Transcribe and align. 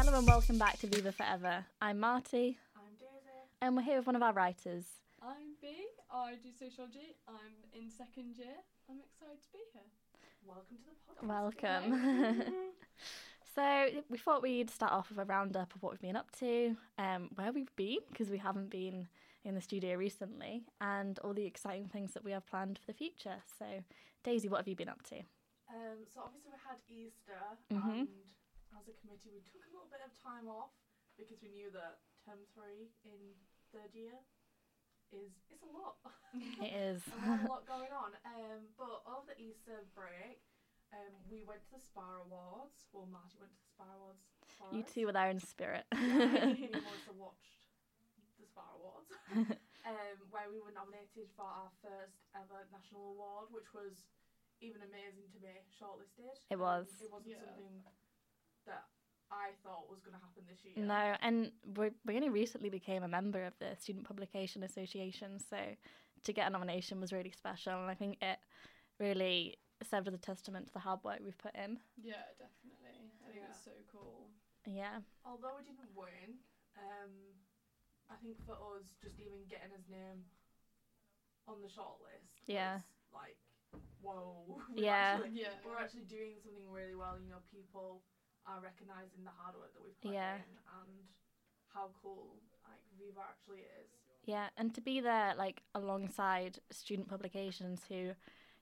Hello 0.00 0.16
and 0.16 0.28
welcome 0.28 0.58
back 0.58 0.78
to 0.78 0.86
Viva 0.86 1.10
Forever. 1.10 1.64
I'm 1.82 1.98
Marti, 1.98 2.56
I'm 2.76 2.94
Daisy. 3.00 3.34
and 3.60 3.74
we're 3.74 3.82
here 3.82 3.96
with 3.96 4.06
one 4.06 4.14
of 4.14 4.22
our 4.22 4.32
writers. 4.32 4.84
I'm 5.20 5.56
Bee. 5.60 5.88
I 6.08 6.34
do 6.40 6.50
sociology. 6.56 7.16
I'm 7.26 7.34
in 7.74 7.90
second 7.90 8.36
year. 8.36 8.54
I'm 8.88 8.98
excited 9.00 9.42
to 9.42 9.52
be 9.52 9.58
here. 9.72 9.82
Welcome 10.46 10.76
to 10.84 10.90
the 10.94 11.26
podcast. 11.26 12.46
Welcome. 12.46 12.54
so 13.56 13.88
we 14.08 14.18
thought 14.18 14.40
we'd 14.40 14.70
start 14.70 14.92
off 14.92 15.10
with 15.10 15.18
a 15.18 15.24
roundup 15.24 15.74
of 15.74 15.82
what 15.82 15.90
we've 15.90 16.00
been 16.00 16.14
up 16.14 16.30
to, 16.38 16.76
um, 16.96 17.30
where 17.34 17.50
we've 17.50 17.74
been 17.74 17.98
because 18.08 18.30
we 18.30 18.38
haven't 18.38 18.70
been 18.70 19.08
in 19.42 19.56
the 19.56 19.60
studio 19.60 19.96
recently, 19.96 20.62
and 20.80 21.18
all 21.24 21.34
the 21.34 21.44
exciting 21.44 21.88
things 21.88 22.12
that 22.12 22.22
we 22.22 22.30
have 22.30 22.46
planned 22.46 22.78
for 22.78 22.86
the 22.86 22.96
future. 22.96 23.38
So, 23.58 23.64
Daisy, 24.22 24.48
what 24.48 24.58
have 24.58 24.68
you 24.68 24.76
been 24.76 24.88
up 24.88 25.02
to? 25.08 25.16
Um, 25.16 26.06
so 26.14 26.20
obviously 26.24 26.52
we 26.52 26.58
had 26.64 26.78
Easter, 26.88 27.42
mm-hmm. 27.72 27.90
and 27.90 28.08
as 28.78 28.86
a 28.86 28.94
committee 29.02 29.34
we 29.34 29.42
took 29.42 29.66
a 29.66 29.72
little 29.74 29.90
bit 29.90 29.98
of 30.06 30.14
time 30.14 30.46
off 30.46 30.70
because 31.18 31.42
we 31.42 31.50
knew 31.50 31.66
that 31.74 31.98
term 32.22 32.38
three 32.54 32.94
in 33.02 33.18
third 33.74 33.90
year 33.90 34.14
is 35.10 35.34
it's 35.50 35.64
a 35.66 35.72
lot. 35.72 35.98
It 36.62 36.70
is. 36.94 37.02
we 37.10 37.18
had 37.18 37.42
a 37.42 37.48
lot 37.50 37.64
going 37.74 37.90
on. 37.90 38.12
Um, 38.28 38.68
but 38.76 39.02
over 39.08 39.32
the 39.32 39.40
Easter 39.40 39.88
break, 39.96 40.44
um, 40.92 41.10
we 41.32 41.42
went 41.48 41.64
to 41.64 41.72
the 41.74 41.82
SPA 41.82 42.22
Awards. 42.28 42.86
Well, 42.92 43.08
Marti 43.08 43.40
went 43.40 43.50
to 43.56 43.58
the 43.58 43.72
SPA 43.72 43.88
Awards. 43.98 44.22
For 44.60 44.68
you 44.76 44.84
us. 44.84 44.92
two 44.92 45.08
were 45.08 45.16
there 45.16 45.32
in 45.32 45.40
spirit. 45.40 45.88
Yeah, 45.96 46.52
he 46.54 46.68
also 46.76 47.16
watched 47.16 47.64
the 48.36 48.44
SPA 48.46 48.68
Awards, 48.78 49.08
um, 49.88 50.16
where 50.28 50.48
we 50.52 50.60
were 50.60 50.76
nominated 50.76 51.32
for 51.34 51.48
our 51.48 51.72
first 51.80 52.28
ever 52.36 52.68
national 52.68 53.16
award, 53.16 53.48
which 53.50 53.72
was 53.72 54.04
even 54.60 54.84
amazing 54.84 55.24
to 55.32 55.40
be 55.40 55.48
shortlisted. 55.72 56.36
It 56.52 56.60
Um, 56.60 56.84
was. 56.84 57.00
it 57.00 57.08
wasn't 57.08 57.32
Yeah. 57.32 57.48
something 57.48 57.80
that 58.68 58.84
I 59.30 59.50
thought 59.62 59.90
was 59.90 60.00
going 60.00 60.14
to 60.16 60.20
happen 60.22 60.44
this 60.48 60.64
year. 60.64 60.78
No, 60.86 61.16
and 61.20 61.50
we 61.76 61.90
we 62.06 62.16
only 62.16 62.30
recently 62.30 62.70
became 62.70 63.02
a 63.02 63.08
member 63.08 63.44
of 63.44 63.52
the 63.58 63.74
Student 63.78 64.06
Publication 64.06 64.62
Association, 64.62 65.38
so 65.40 65.58
to 66.24 66.32
get 66.32 66.46
a 66.46 66.50
nomination 66.50 67.00
was 67.00 67.12
really 67.12 67.30
special, 67.36 67.72
and 67.74 67.90
I 67.90 67.94
think 67.94 68.16
it 68.22 68.38
really 68.98 69.58
served 69.88 70.08
as 70.08 70.14
a 70.14 70.18
testament 70.18 70.66
to 70.66 70.72
the 70.72 70.78
hard 70.80 71.00
work 71.04 71.18
we've 71.22 71.38
put 71.38 71.54
in. 71.54 71.78
Yeah, 72.02 72.22
definitely. 72.38 73.12
I 73.22 73.30
think 73.30 73.42
Yeah. 73.44 73.50
it's 73.50 73.64
so 73.64 73.70
cool. 73.92 74.30
Yeah, 74.66 75.00
Although 75.24 75.56
we 75.56 75.62
didn't 75.62 75.94
win, 75.94 76.38
um, 76.76 77.12
I 78.10 78.16
think 78.16 78.36
for 78.44 78.52
us, 78.76 78.84
just 79.00 79.18
even 79.20 79.44
getting 79.48 79.70
his 79.70 79.88
name 79.88 80.24
on 81.46 81.62
the 81.62 81.68
shortlist, 81.68 82.42
Yeah. 82.46 82.76
was 82.76 83.12
like, 83.12 83.38
whoa. 84.02 84.44
we're 84.68 84.82
Yeah. 84.82 85.16
actually- 85.20 85.40
Yeah. 85.40 85.54
we're 85.64 85.78
actually 85.78 86.04
doing 86.04 86.40
something 86.42 86.68
really 86.70 86.94
well. 86.96 87.18
You 87.20 87.28
know, 87.28 87.40
people 87.50 88.02
are 88.48 88.60
recognizing 88.64 89.22
the 89.24 89.34
hard 89.36 89.54
work 89.56 89.72
that 89.76 89.82
we've 89.84 90.00
put 90.00 90.12
Yeah. 90.12 90.36
in 90.36 90.56
and 90.80 91.04
how 91.68 91.90
cool 92.02 92.40
like 92.64 92.80
Viva 92.98 93.20
actually 93.28 93.60
is. 93.80 93.88
yeah, 94.24 94.48
and 94.56 94.74
to 94.74 94.80
be 94.80 95.00
there 95.00 95.34
like 95.36 95.62
alongside 95.74 96.58
student 96.70 97.08
publications 97.08 97.84
who, 97.88 98.12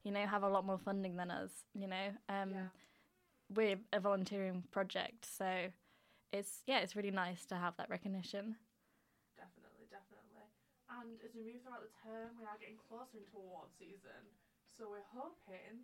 you 0.03 0.11
know, 0.11 0.27
have 0.27 0.43
a 0.43 0.49
lot 0.49 0.65
more 0.67 0.79
funding 0.79 1.17
than 1.17 1.31
us. 1.31 1.65
You 1.75 1.87
know, 1.89 2.07
um, 2.29 2.51
yeah. 2.51 2.69
we're 3.55 3.79
a 3.93 4.01
volunteering 4.01 4.65
project, 4.71 5.25
so 5.25 5.71
it's 6.33 6.63
yeah, 6.67 6.79
it's 6.81 6.95
really 6.97 7.11
nice 7.11 7.45
to 7.47 7.57
have 7.57 7.77
that 7.79 7.89
recognition. 7.91 8.57
Definitely, 9.37 9.87
definitely. 9.91 10.23
And 10.91 11.19
as 11.27 11.35
we 11.35 11.43
move 11.43 11.63
throughout 11.63 11.83
the 11.83 11.95
term, 12.03 12.31
we 12.39 12.45
are 12.47 12.59
getting 12.61 12.79
closer 12.79 13.19
into 13.19 13.35
award 13.37 13.71
season. 13.79 14.23
So 14.77 14.87
we're 14.91 15.09
hoping 15.15 15.83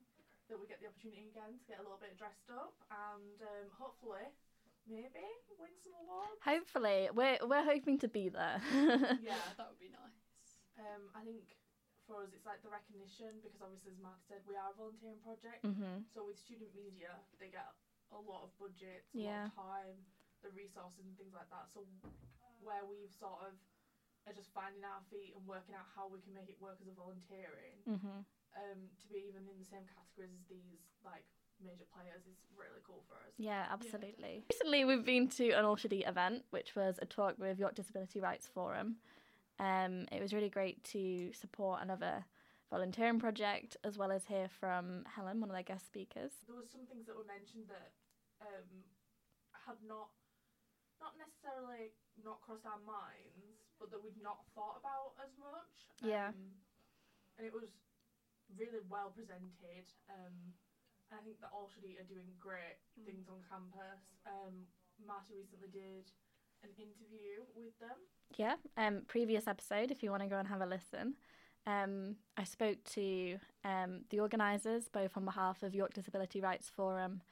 that 0.52 0.60
we 0.60 0.68
get 0.68 0.84
the 0.84 0.88
opportunity 0.92 1.32
again 1.32 1.56
to 1.56 1.64
get 1.64 1.80
a 1.80 1.84
little 1.84 1.96
bit 1.96 2.12
dressed 2.20 2.52
up 2.52 2.76
and 2.92 3.40
um, 3.40 3.66
hopefully 3.72 4.28
maybe 4.84 5.24
win 5.56 5.72
some 5.80 5.96
awards. 6.04 6.36
Hopefully, 6.44 7.08
we're 7.16 7.40
we're 7.48 7.64
hoping 7.64 7.96
to 8.04 8.08
be 8.12 8.28
there. 8.28 8.60
Yeah. 9.24 9.40
That 9.58 9.72
would 9.72 9.80
be 9.80 9.88
nice. 9.88 10.20
Um, 10.76 11.08
I 11.16 11.24
think 11.24 11.56
for 12.04 12.20
us 12.26 12.34
it's 12.36 12.44
like 12.44 12.60
the 12.60 12.68
recognition 12.68 13.40
because 13.40 13.62
obviously 13.64 13.96
as 13.96 14.00
Marti 14.02 14.20
said 14.28 14.44
we 14.44 14.58
are 14.60 14.74
a 14.74 14.76
volunteering 14.76 15.22
project. 15.24 15.64
mhm. 15.64 16.04
So 16.12 16.28
with 16.28 16.36
student 16.36 16.74
media 16.76 17.16
they 17.40 17.48
get 17.48 17.72
a 18.12 18.20
lot 18.20 18.44
of 18.44 18.52
budgets, 18.60 19.08
a 19.16 19.24
Yeah. 19.24 19.48
lot 19.48 19.56
of 19.56 19.56
time, 19.56 19.96
the 20.44 20.50
resources 20.52 21.06
and 21.08 21.16
things 21.16 21.32
like 21.32 21.48
that. 21.48 21.72
So 21.72 21.86
where 22.60 22.84
we've 22.84 23.14
sort 23.16 23.48
of 23.48 23.56
are 24.28 24.34
just 24.36 24.52
finding 24.52 24.84
our 24.84 25.00
feet 25.10 25.32
and 25.34 25.42
working 25.48 25.74
out 25.74 25.88
how 25.96 26.06
we 26.12 26.20
can 26.20 26.34
make 26.36 26.46
it 26.52 26.58
work 26.60 26.76
as 26.82 26.86
a 26.90 26.94
volunteering, 26.94 27.80
Mhm. 27.88 28.26
Um, 28.56 28.88
to 29.00 29.06
be 29.08 29.24
even 29.28 29.48
in 29.48 29.56
the 29.58 29.68
same 29.68 29.84
categories 29.88 30.32
as 30.36 30.44
these 30.48 30.82
like 31.04 31.24
major 31.62 31.86
players 31.94 32.26
is 32.26 32.38
really 32.58 32.82
cool 32.86 33.02
for 33.06 33.16
us. 33.22 33.32
Yeah, 33.38 33.66
absolutely. 33.70 34.44
Recently, 34.50 34.84
we've 34.84 35.04
been 35.04 35.28
to 35.38 35.52
an 35.52 35.64
All 35.64 35.76
Should 35.76 35.92
event, 35.92 36.44
which 36.50 36.74
was 36.74 36.98
a 37.00 37.06
talk 37.06 37.38
with 37.38 37.58
York 37.58 37.74
Disability 37.74 38.20
Rights 38.20 38.48
Forum. 38.52 38.96
Um, 39.58 40.06
it 40.10 40.20
was 40.20 40.32
really 40.34 40.50
great 40.50 40.82
to 40.96 41.32
support 41.32 41.80
another 41.82 42.24
volunteering 42.70 43.20
project, 43.20 43.76
as 43.84 43.96
well 43.98 44.10
as 44.10 44.24
hear 44.24 44.48
from 44.48 45.04
Helen, 45.04 45.40
one 45.40 45.50
of 45.50 45.54
their 45.54 45.62
guest 45.62 45.86
speakers. 45.86 46.32
There 46.48 46.56
was 46.56 46.72
some 46.72 46.88
things 46.88 47.06
that 47.06 47.14
were 47.14 47.28
mentioned 47.28 47.68
that 47.68 47.92
um, 48.40 48.82
had 49.52 49.78
not 49.86 50.10
not 50.98 51.18
necessarily 51.18 51.90
not 52.22 52.38
crossed 52.46 52.62
our 52.62 52.78
minds, 52.86 53.58
but 53.82 53.90
that 53.90 53.98
we'd 53.98 54.18
not 54.22 54.46
thought 54.54 54.78
about 54.78 55.18
as 55.18 55.34
much. 55.34 55.74
Yeah. 55.98 56.30
Um, 56.30 56.62
and 57.38 57.42
it 57.46 57.52
was 57.52 57.74
really 58.58 58.80
well 58.88 59.10
presented. 59.14 59.86
Um, 60.10 60.52
and 61.10 61.20
I 61.20 61.22
think 61.24 61.40
that 61.40 61.50
All 61.52 61.68
Should 61.68 61.84
Eat 61.84 61.98
are 62.00 62.08
doing 62.08 62.32
great 62.40 62.78
Mm. 62.98 63.04
things 63.06 63.28
on 63.28 63.42
campus. 63.48 64.02
Um, 64.26 64.66
Marti 65.04 65.34
recently 65.34 65.68
did 65.68 66.10
an 66.62 66.70
interview 66.78 67.44
with 67.54 67.78
them. 67.78 67.98
Yeah, 68.36 68.56
um, 68.76 69.02
previous 69.08 69.46
episode, 69.46 69.90
if 69.90 70.02
you 70.02 70.10
want 70.10 70.22
to 70.22 70.28
go 70.28 70.38
and 70.38 70.48
have 70.48 70.60
a 70.60 70.66
listen. 70.66 71.16
Um, 71.66 72.16
I 72.36 72.44
spoke 72.44 72.82
to 72.94 73.38
um, 73.64 74.04
the 74.10 74.20
organisers, 74.20 74.88
both 74.88 75.16
on 75.16 75.24
behalf 75.24 75.62
of 75.62 75.74
York 75.74 75.92
Disability 75.94 76.40
Rights 76.40 76.68
Forum 76.68 77.22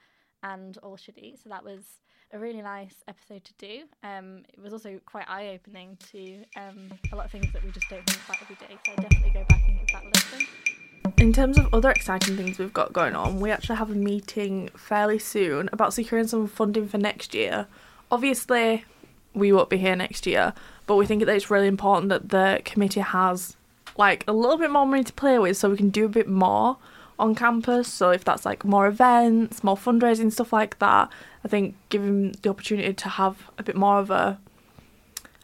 and 0.42 0.76
All 0.78 0.97
Should 0.97 1.19
Eat. 1.19 1.38
So 1.42 1.48
that 1.48 1.64
was 1.64 2.00
a 2.32 2.38
really 2.38 2.62
nice 2.62 3.03
episode 3.09 3.44
to 3.44 3.54
do. 3.54 3.82
Um, 4.03 4.44
it 4.53 4.60
was 4.60 4.72
also 4.72 5.00
quite 5.06 5.28
eye 5.28 5.48
opening 5.48 5.97
to 6.12 6.44
um, 6.56 6.91
a 7.12 7.16
lot 7.16 7.25
of 7.26 7.32
things 7.32 7.53
that 7.53 7.64
we 7.64 7.70
just 7.72 7.88
don't 7.88 8.04
think 8.09 8.20
about 8.28 8.42
every 8.42 8.56
day. 8.56 8.78
So 8.86 8.92
I 8.92 8.97
definitely 8.97 9.30
go 9.30 9.44
back 9.48 9.62
and 9.66 9.78
give 9.78 9.88
that 9.88 10.04
a 10.04 10.09
listen. 10.09 10.79
In 11.20 11.34
terms 11.34 11.58
of 11.58 11.69
other 11.75 11.91
exciting 11.91 12.34
things 12.34 12.58
we've 12.58 12.72
got 12.72 12.94
going 12.94 13.14
on, 13.14 13.41
we 13.41 13.50
actually 13.50 13.76
have 13.76 13.91
a 13.91 13.94
meeting 13.94 14.70
fairly 14.75 15.19
soon 15.19 15.69
about 15.70 15.92
securing 15.92 16.26
some 16.26 16.48
funding 16.48 16.88
for 16.88 16.97
next 16.97 17.34
year. 17.34 17.66
Obviously, 18.10 18.86
we 19.34 19.53
won't 19.53 19.69
be 19.69 19.76
here 19.76 19.94
next 19.94 20.26
year, 20.26 20.54
but 20.86 20.97
we 20.97 21.04
think 21.04 21.22
that 21.22 21.36
it's 21.36 21.50
really 21.50 21.66
important 21.66 22.09
that 22.09 22.30
the 22.30 22.62
committee 22.64 23.00
has 23.00 23.54
like 23.98 24.25
a 24.26 24.32
little 24.32 24.56
bit 24.56 24.70
more 24.70 24.86
money 24.86 25.04
to 25.04 25.12
play 25.12 25.38
with 25.38 25.59
so 25.59 25.69
we 25.69 25.76
can 25.76 25.91
do 25.91 26.06
a 26.06 26.09
bit 26.09 26.26
more 26.26 26.78
on 27.19 27.34
campus. 27.34 27.92
So 27.92 28.09
if 28.09 28.25
that's 28.25 28.47
like 28.47 28.64
more 28.64 28.86
events, 28.86 29.62
more 29.62 29.76
fundraising 29.76 30.32
stuff 30.32 30.54
like 30.54 30.78
that, 30.78 31.10
I 31.44 31.48
think 31.48 31.75
giving 31.91 32.32
the 32.41 32.48
opportunity 32.48 32.94
to 32.94 33.09
have 33.10 33.50
a 33.59 33.62
bit 33.62 33.76
more 33.76 33.98
of 33.98 34.10
a 34.10 34.38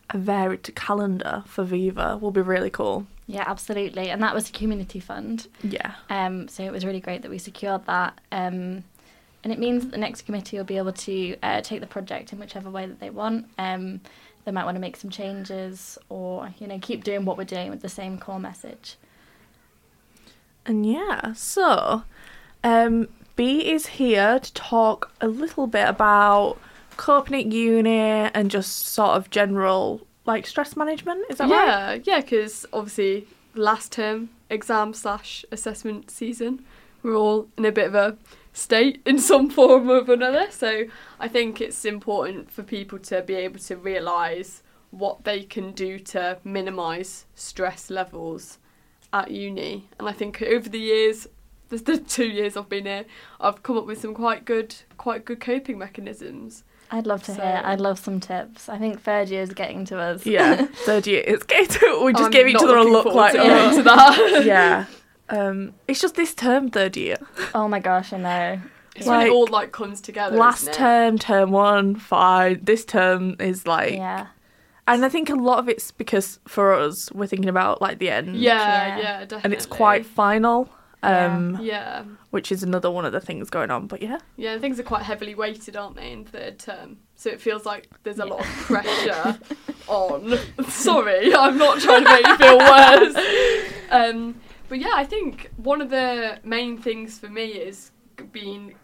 a 0.09 0.17
varied 0.17 0.75
calendar 0.75 1.43
for 1.47 1.65
Viva 1.65 2.17
will 2.17 2.31
be 2.31 2.41
really 2.41 2.71
cool. 2.71 3.07
Yeah, 3.27 3.45
absolutely. 3.47 4.11
And 4.11 4.23
that 4.23 4.35
was 4.35 4.49
a 4.49 4.53
community 4.53 5.01
fund. 5.01 5.49
Yeah. 5.63 5.95
Um, 6.11 6.49
so 6.49 6.63
it 6.63 6.71
was 6.71 6.85
really 6.85 7.01
great 7.01 7.23
that 7.23 7.31
we 7.31 7.39
secured 7.39 7.85
that. 7.87 8.21
Um, 8.31 8.85
and 9.43 9.53
it 9.53 9.59
means 9.59 9.85
that 9.85 9.93
the 9.93 9.99
next 9.99 10.23
committee 10.23 10.57
will 10.57 10.65
be 10.65 10.77
able 10.77 10.93
to 10.93 11.37
uh, 11.43 11.61
take 11.61 11.81
the 11.81 11.87
project 11.87 12.33
in 12.33 12.39
whichever 12.39 12.71
way 12.71 12.87
that 12.87 13.01
they 13.01 13.11
want. 13.11 13.47
Um, 13.59 14.01
they 14.45 14.53
might 14.53 14.65
want 14.65 14.77
to 14.77 14.81
make 14.81 14.97
some 14.97 15.11
changes 15.11 15.99
or, 16.09 16.55
you 16.59 16.69
know, 16.69 16.79
keep 16.81 17.03
doing 17.03 17.25
what 17.25 17.37
we're 17.37 17.45
doing 17.45 17.71
with 17.71 17.83
the 17.83 17.89
same 17.89 18.19
core 18.19 18.39
message. 18.39 18.97
And 20.65 20.87
yeah, 20.87 21.33
so 21.33 22.05
um, 22.63 23.09
Bee 23.35 23.71
is 23.73 23.87
here 23.87 24.39
to 24.39 24.55
talk 24.55 25.13
a 25.21 25.29
little 25.29 25.67
bit 25.67 25.89
about 25.89 26.59
coping 26.97 27.35
at 27.41 27.47
uni 27.47 27.91
and 27.93 28.51
just 28.51 28.87
sort 28.87 29.17
of 29.17 29.31
general 29.31 30.07
like 30.27 30.47
stress 30.47 30.77
management. 30.77 31.25
Is 31.31 31.39
that 31.39 31.49
right? 31.49 32.03
yeah, 32.05 32.17
yeah, 32.17 32.21
because 32.21 32.67
obviously 32.73 33.27
last 33.55 33.93
term 33.93 34.31
exam 34.51 34.93
slash 34.93 35.45
assessment 35.51 36.11
season, 36.11 36.65
we're 37.03 37.17
all 37.17 37.49
in 37.57 37.65
a 37.65 37.73
bit 37.73 37.87
of 37.87 37.95
a 37.95 38.17
state 38.53 39.01
in 39.07 39.19
some 39.19 39.49
form 39.57 39.89
or 39.89 40.11
another. 40.13 40.51
So 40.51 40.85
I 41.21 41.29
think 41.29 41.61
it's 41.61 41.85
important 41.85 42.51
for 42.51 42.63
people 42.63 42.99
to 43.01 43.23
be 43.23 43.35
able 43.35 43.61
to 43.61 43.77
realise 43.77 44.63
what 44.91 45.25
they 45.25 45.43
can 45.43 45.73
do 45.73 45.99
to 45.99 46.39
minimise 46.45 47.27
stress 47.35 47.91
levels 47.91 48.59
at 49.13 49.31
uni. 49.31 49.89
And 49.99 50.09
I 50.09 50.13
think 50.13 50.43
over 50.43 50.69
the 50.69 50.79
years, 50.79 51.27
the, 51.69 51.77
the 51.77 51.99
two 51.99 52.27
years 52.27 52.57
I've 52.57 52.69
been 52.69 52.87
here, 52.87 53.05
I've 53.41 53.63
come 53.63 53.77
up 53.77 53.87
with 53.87 54.01
some 54.01 54.15
quite 54.15 54.45
good, 54.45 54.75
quite 54.97 55.25
good 55.25 55.41
coping 55.41 55.79
mechanisms. 55.79 56.65
I'd 56.91 57.07
love 57.07 57.23
to 57.25 57.35
So- 57.35 57.43
hear. 57.43 57.61
I'd 57.65 57.81
love 57.81 57.99
some 57.99 58.21
tips. 58.21 58.69
I 58.69 58.79
think 58.79 59.03
third 59.03 59.29
year 59.29 59.43
is 59.43 59.53
getting 59.53 59.85
to 59.87 59.99
us. 59.99 60.25
Yeah, 60.27 60.67
third 60.85 61.07
year. 61.07 61.23
It's 61.27 61.45
getting 61.45 61.69
to, 61.69 62.03
we 62.05 62.13
just 62.13 62.25
I'm 62.25 62.31
gave 62.31 62.47
each 62.47 62.57
other 62.57 62.77
a 62.77 62.85
look 62.85 63.07
like, 63.07 63.33
to 63.33 63.41
oh. 63.41 63.77
to 63.77 63.83
that. 63.83 64.43
yeah. 64.45 64.85
Um, 65.29 65.75
it's 65.89 66.01
just 66.01 66.15
this 66.15 66.35
term, 66.35 66.71
third 66.71 66.97
year. 66.97 67.17
Oh 67.55 67.67
my 67.67 67.81
gosh, 67.81 68.13
I 68.13 68.19
know. 68.19 68.61
It's 68.95 69.07
when 69.07 69.19
Like, 69.19 69.27
it 69.27 69.33
all 69.33 69.47
like 69.49 69.73
comes 69.73 70.01
together. 70.01 70.37
Last 70.37 70.63
isn't 70.63 70.75
it? 70.75 70.77
term, 70.77 71.19
term 71.19 71.51
one, 71.51 71.97
fine. 71.97 72.61
This 72.63 72.85
term 72.85 73.37
is 73.41 73.67
like, 73.67 73.93
yeah. 73.95 74.29
and 74.87 75.05
I 75.05 75.09
think 75.09 75.29
a 75.29 75.35
lot 75.35 75.59
of 75.59 75.69
it's 75.69 75.91
because 75.91 76.39
for 76.47 76.73
us, 76.73 77.11
we're 77.13 77.27
thinking 77.27 77.51
about 77.51 77.83
like 77.83 77.99
the 77.99 78.09
end. 78.09 78.37
Yeah, 78.37 78.53
Yeah. 78.87 78.99
yeah, 78.99 79.19
definitely. 79.21 79.41
And 79.45 79.53
it's 79.53 79.67
quite 79.67 80.07
final. 80.07 80.71
Yeah. 81.03 81.27
Um, 81.37 81.59
Yeah, 81.61 82.05
which 82.31 82.51
is 82.51 82.63
another 82.63 82.91
one 82.91 83.05
of 83.05 83.13
the 83.13 83.21
things 83.21 83.51
going 83.51 83.71
on. 83.71 83.87
But 83.87 84.03
yeah, 84.03 84.19
yeah. 84.37 84.59
Things 84.59 84.81
are 84.81 84.83
quite 84.85 85.03
heavily 85.03 85.35
weighted, 85.35 85.77
aren't 85.77 85.97
they, 85.97 86.11
in 86.13 86.25
third 86.25 86.59
term? 86.59 86.99
So 87.15 87.31
it 87.31 87.41
feels 87.41 87.65
like 87.65 87.89
there's 88.03 88.19
a 88.19 88.25
lot 88.27 88.41
of 88.41 88.47
pressure 88.47 89.39
on. 89.89 90.39
Sorry, 90.69 91.35
I'm 91.35 91.59
not 91.59 91.81
trying 91.81 92.05
to 92.05 92.11
make 92.11 92.27
you 92.27 92.37
feel 92.39 92.59
worse. 92.59 93.17
Um, 93.91 94.41
but 94.69 94.79
yeah, 94.81 94.93
I 94.95 95.05
think 95.05 95.51
one 95.57 95.81
of 95.81 95.91
the 95.91 96.41
main 96.43 96.79
things 96.79 97.19
for 97.19 97.29
me 97.29 97.47
is 97.53 97.93
being 98.33 98.75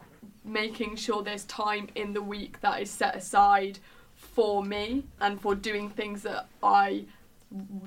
making 0.45 0.97
sure 0.97 1.23
there's 1.23 1.45
time 1.45 1.89
in 1.95 2.13
the 2.13 2.23
week 2.23 2.61
that 2.61 2.81
is 2.83 2.91
set 2.91 3.17
aside 3.17 3.79
for 4.15 4.63
me 4.65 5.05
and 5.21 5.41
for 5.41 5.55
doing 5.55 5.89
things 5.91 6.23
that 6.23 6.47
I 6.63 7.07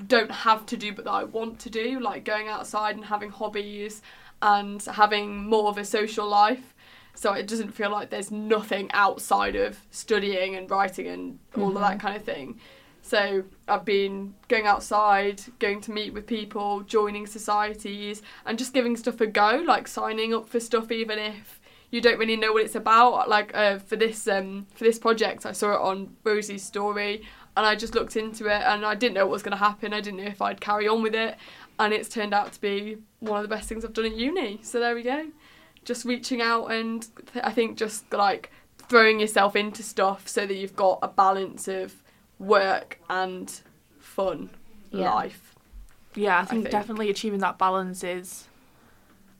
don't 0.07 0.31
have 0.31 0.65
to 0.67 0.77
do 0.77 0.93
but 0.93 1.05
that 1.05 1.11
I 1.11 1.23
want 1.23 1.59
to 1.59 1.69
do, 1.69 1.99
like 1.99 2.23
going 2.23 2.47
outside 2.47 2.95
and 2.95 3.05
having 3.05 3.29
hobbies 3.29 4.01
and 4.41 4.81
having 4.83 5.45
more 5.49 5.69
of 5.69 5.77
a 5.77 5.85
social 5.85 6.27
life. 6.27 6.73
So 7.15 7.33
it 7.33 7.47
doesn't 7.47 7.71
feel 7.71 7.91
like 7.91 8.09
there's 8.09 8.31
nothing 8.31 8.89
outside 8.91 9.55
of 9.55 9.79
studying 9.89 10.55
and 10.55 10.69
writing 10.69 11.07
and 11.07 11.39
all 11.57 11.69
of 11.69 11.79
that 11.79 11.99
kind 11.99 12.15
of 12.15 12.23
thing. 12.23 12.59
So 13.01 13.43
I've 13.67 13.85
been 13.85 14.33
going 14.47 14.65
outside, 14.65 15.39
going 15.59 15.79
to 15.81 15.91
meet 15.91 16.11
with 16.11 16.25
people, 16.25 16.81
joining 16.81 17.27
societies, 17.27 18.21
and 18.45 18.57
just 18.57 18.73
giving 18.73 18.97
stuff 18.97 19.21
a 19.21 19.27
go, 19.27 19.63
like 19.65 19.87
signing 19.87 20.33
up 20.33 20.49
for 20.49 20.59
stuff 20.59 20.91
even 20.91 21.19
if 21.19 21.61
you 21.91 22.01
don't 22.01 22.17
really 22.17 22.35
know 22.35 22.51
what 22.51 22.63
it's 22.63 22.75
about. 22.75 23.29
Like 23.29 23.55
uh, 23.55 23.77
for 23.77 23.95
this 23.95 24.27
um, 24.27 24.65
for 24.73 24.83
this 24.83 24.97
project, 24.97 25.45
I 25.45 25.51
saw 25.51 25.75
it 25.75 25.81
on 25.81 26.15
Rosie's 26.23 26.63
story, 26.63 27.21
and 27.57 27.65
I 27.65 27.75
just 27.75 27.95
looked 27.95 28.15
into 28.15 28.45
it, 28.47 28.61
and 28.63 28.85
I 28.85 28.95
didn't 28.95 29.15
know 29.15 29.25
what 29.25 29.31
was 29.33 29.43
going 29.43 29.51
to 29.57 29.63
happen. 29.63 29.93
I 29.93 30.01
didn't 30.01 30.17
know 30.19 30.25
if 30.29 30.41
I'd 30.41 30.59
carry 30.61 30.87
on 30.87 31.01
with 31.01 31.15
it, 31.15 31.35
and 31.79 31.93
it's 31.93 32.09
turned 32.09 32.33
out 32.33 32.53
to 32.53 32.61
be 32.61 32.97
one 33.19 33.37
of 33.37 33.47
the 33.47 33.53
best 33.55 33.67
things 33.69 33.83
I've 33.85 33.93
done 33.93 34.05
at 34.05 34.15
uni. 34.15 34.59
So 34.63 34.79
there 34.79 34.95
we 34.95 35.03
go. 35.03 35.27
Just 35.83 36.05
reaching 36.05 36.41
out, 36.41 36.67
and 36.71 37.07
th- 37.33 37.43
I 37.45 37.51
think 37.51 37.77
just 37.77 38.11
like 38.13 38.51
throwing 38.89 39.19
yourself 39.19 39.55
into 39.55 39.81
stuff 39.83 40.27
so 40.27 40.45
that 40.45 40.53
you've 40.55 40.75
got 40.75 40.99
a 41.01 41.07
balance 41.07 41.67
of 41.67 42.03
work 42.39 42.99
and 43.09 43.61
fun 43.99 44.49
Yeah. 44.91 45.13
life. 45.13 45.55
yeah, 46.15 46.39
I 46.39 46.45
think, 46.45 46.63
think. 46.63 46.71
definitely 46.71 47.09
achieving 47.09 47.39
that 47.39 47.57
balance 47.57 48.03
is. 48.03 48.47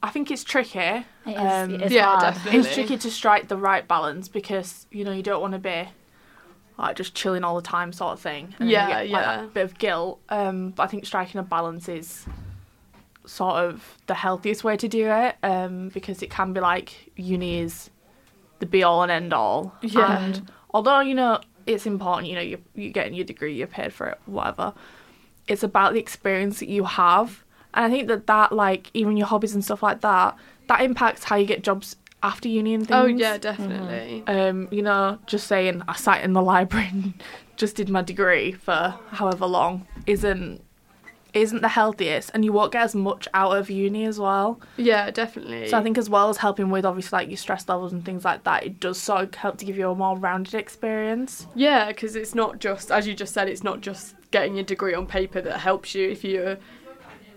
I 0.04 0.10
think 0.10 0.30
it's 0.30 0.44
tricky. 0.44 0.80
It 0.80 1.06
is, 1.26 1.38
Um, 1.38 1.76
it's 1.82 1.92
yeah, 1.94 2.06
hard. 2.06 2.22
definitely. 2.36 2.60
It's 2.60 2.74
tricky 2.74 2.98
to 2.98 3.10
strike 3.12 3.48
the 3.48 3.58
right 3.58 3.88
balance 3.88 4.28
because 4.28 4.86
you 4.92 5.04
know 5.04 5.12
you 5.12 5.24
don't 5.24 5.42
want 5.42 5.54
to 5.54 5.60
be 5.60 5.88
like 6.78 6.96
just 6.96 7.16
chilling 7.16 7.44
all 7.44 7.56
the 7.56 7.62
time, 7.62 7.94
sort 7.94 8.14
of 8.14 8.20
thing. 8.20 8.54
and 8.60 8.70
Yeah, 8.70 8.88
get, 8.88 8.98
like, 8.98 9.10
yeah. 9.10 9.38
that 9.38 9.54
bit 9.54 9.64
of 9.64 9.78
guilt. 9.78 10.20
Um, 10.30 10.72
but 10.72 10.84
I 10.84 10.88
think 10.88 11.06
striking 11.06 11.40
a 11.40 11.44
balance 11.44 11.88
is 11.88 12.26
sort 13.26 13.56
of 13.56 13.98
the 14.08 14.14
healthiest 14.14 14.64
way 14.64 14.78
to 14.78 14.88
do 14.88 15.08
it. 15.08 15.36
Um, 15.44 15.90
because 15.90 16.22
it 16.22 16.30
can 16.30 16.54
be 16.54 16.60
like 16.60 17.12
uni 17.16 17.60
is 17.60 17.90
the 18.60 18.66
be 18.66 18.84
all 18.84 19.04
and 19.04 19.12
end 19.12 19.34
all. 19.34 19.74
Yeah. 19.82 20.24
And 20.24 20.52
although 20.74 21.00
you 21.00 21.16
know 21.16 21.40
it's 21.66 21.86
important, 21.86 22.28
you 22.28 22.36
know 22.36 22.42
you 22.42 22.62
you 22.74 22.92
getting 22.92 23.14
your 23.14 23.26
degree, 23.26 23.56
you're 23.56 23.68
paid 23.68 23.94
for 23.94 24.08
it, 24.08 24.20
whatever. 24.26 24.74
It's 25.48 25.64
about 25.64 25.94
the 25.94 26.00
experience 26.00 26.60
that 26.60 26.70
you 26.70 26.86
have, 26.86 27.44
and 27.74 27.86
I 27.86 27.90
think 27.90 28.08
that 28.08 28.28
that 28.28 28.52
like 28.52 28.90
even 28.94 29.16
your 29.18 29.28
hobbies 29.28 29.54
and 29.54 29.64
stuff 29.64 29.84
like 29.84 30.02
that 30.02 30.36
that 30.68 30.82
impacts 30.82 31.26
how 31.26 31.36
you 31.36 31.46
get 31.46 31.64
jobs 31.64 31.96
after 32.26 32.50
union 32.50 32.84
things. 32.84 32.92
Oh 32.92 33.06
yeah, 33.06 33.38
definitely. 33.38 34.24
Um, 34.26 34.68
you 34.72 34.82
know, 34.82 35.20
just 35.28 35.46
saying 35.46 35.84
I 35.88 35.96
sat 35.96 36.24
in 36.24 36.34
the 36.34 36.42
library 36.42 36.90
and 36.92 37.14
just 37.56 37.76
did 37.76 37.88
my 37.88 38.02
degree 38.02 38.52
for 38.52 38.96
however 39.12 39.46
long 39.46 39.88
isn't 40.08 40.62
isn't 41.34 41.62
the 41.62 41.68
healthiest, 41.68 42.32
and 42.34 42.46
you 42.46 42.54
won't 42.54 42.72
get 42.72 42.82
as 42.82 42.96
much 42.96 43.28
out 43.34 43.58
of 43.58 43.70
uni 43.70 44.06
as 44.06 44.18
well. 44.18 44.60
Yeah, 44.78 45.12
definitely. 45.12 45.68
So 45.68 45.78
I 45.78 45.84
think 45.84 45.98
as 45.98 46.10
well 46.10 46.30
as 46.30 46.38
helping 46.38 46.70
with 46.70 46.86
obviously 46.86 47.18
like 47.18 47.28
your 47.28 47.38
stress 47.38 47.68
levels 47.68 47.92
and 47.92 48.06
things 48.06 48.24
like 48.24 48.46
that, 48.46 48.66
it 48.66 48.80
does 48.80 48.98
sort 48.98 49.24
of 49.24 49.36
help 49.36 49.58
to 49.58 49.66
give 49.66 49.78
you 49.78 49.90
a 49.90 49.96
more 49.96 50.18
rounded 50.18 50.54
experience. 50.54 51.46
Yeah, 51.54 51.90
because 51.90 52.16
it's 52.16 52.34
not 52.34 52.60
just, 52.60 52.90
as 52.90 53.06
you 53.06 53.14
just 53.14 53.34
said, 53.34 53.50
it's 53.50 53.66
not 53.66 53.82
just 53.82 54.16
getting 54.32 54.56
your 54.56 54.64
degree 54.64 54.94
on 54.94 55.06
paper 55.08 55.42
that 55.42 55.60
helps 55.60 55.94
you. 55.94 56.10
If 56.10 56.24
you're, 56.24 56.58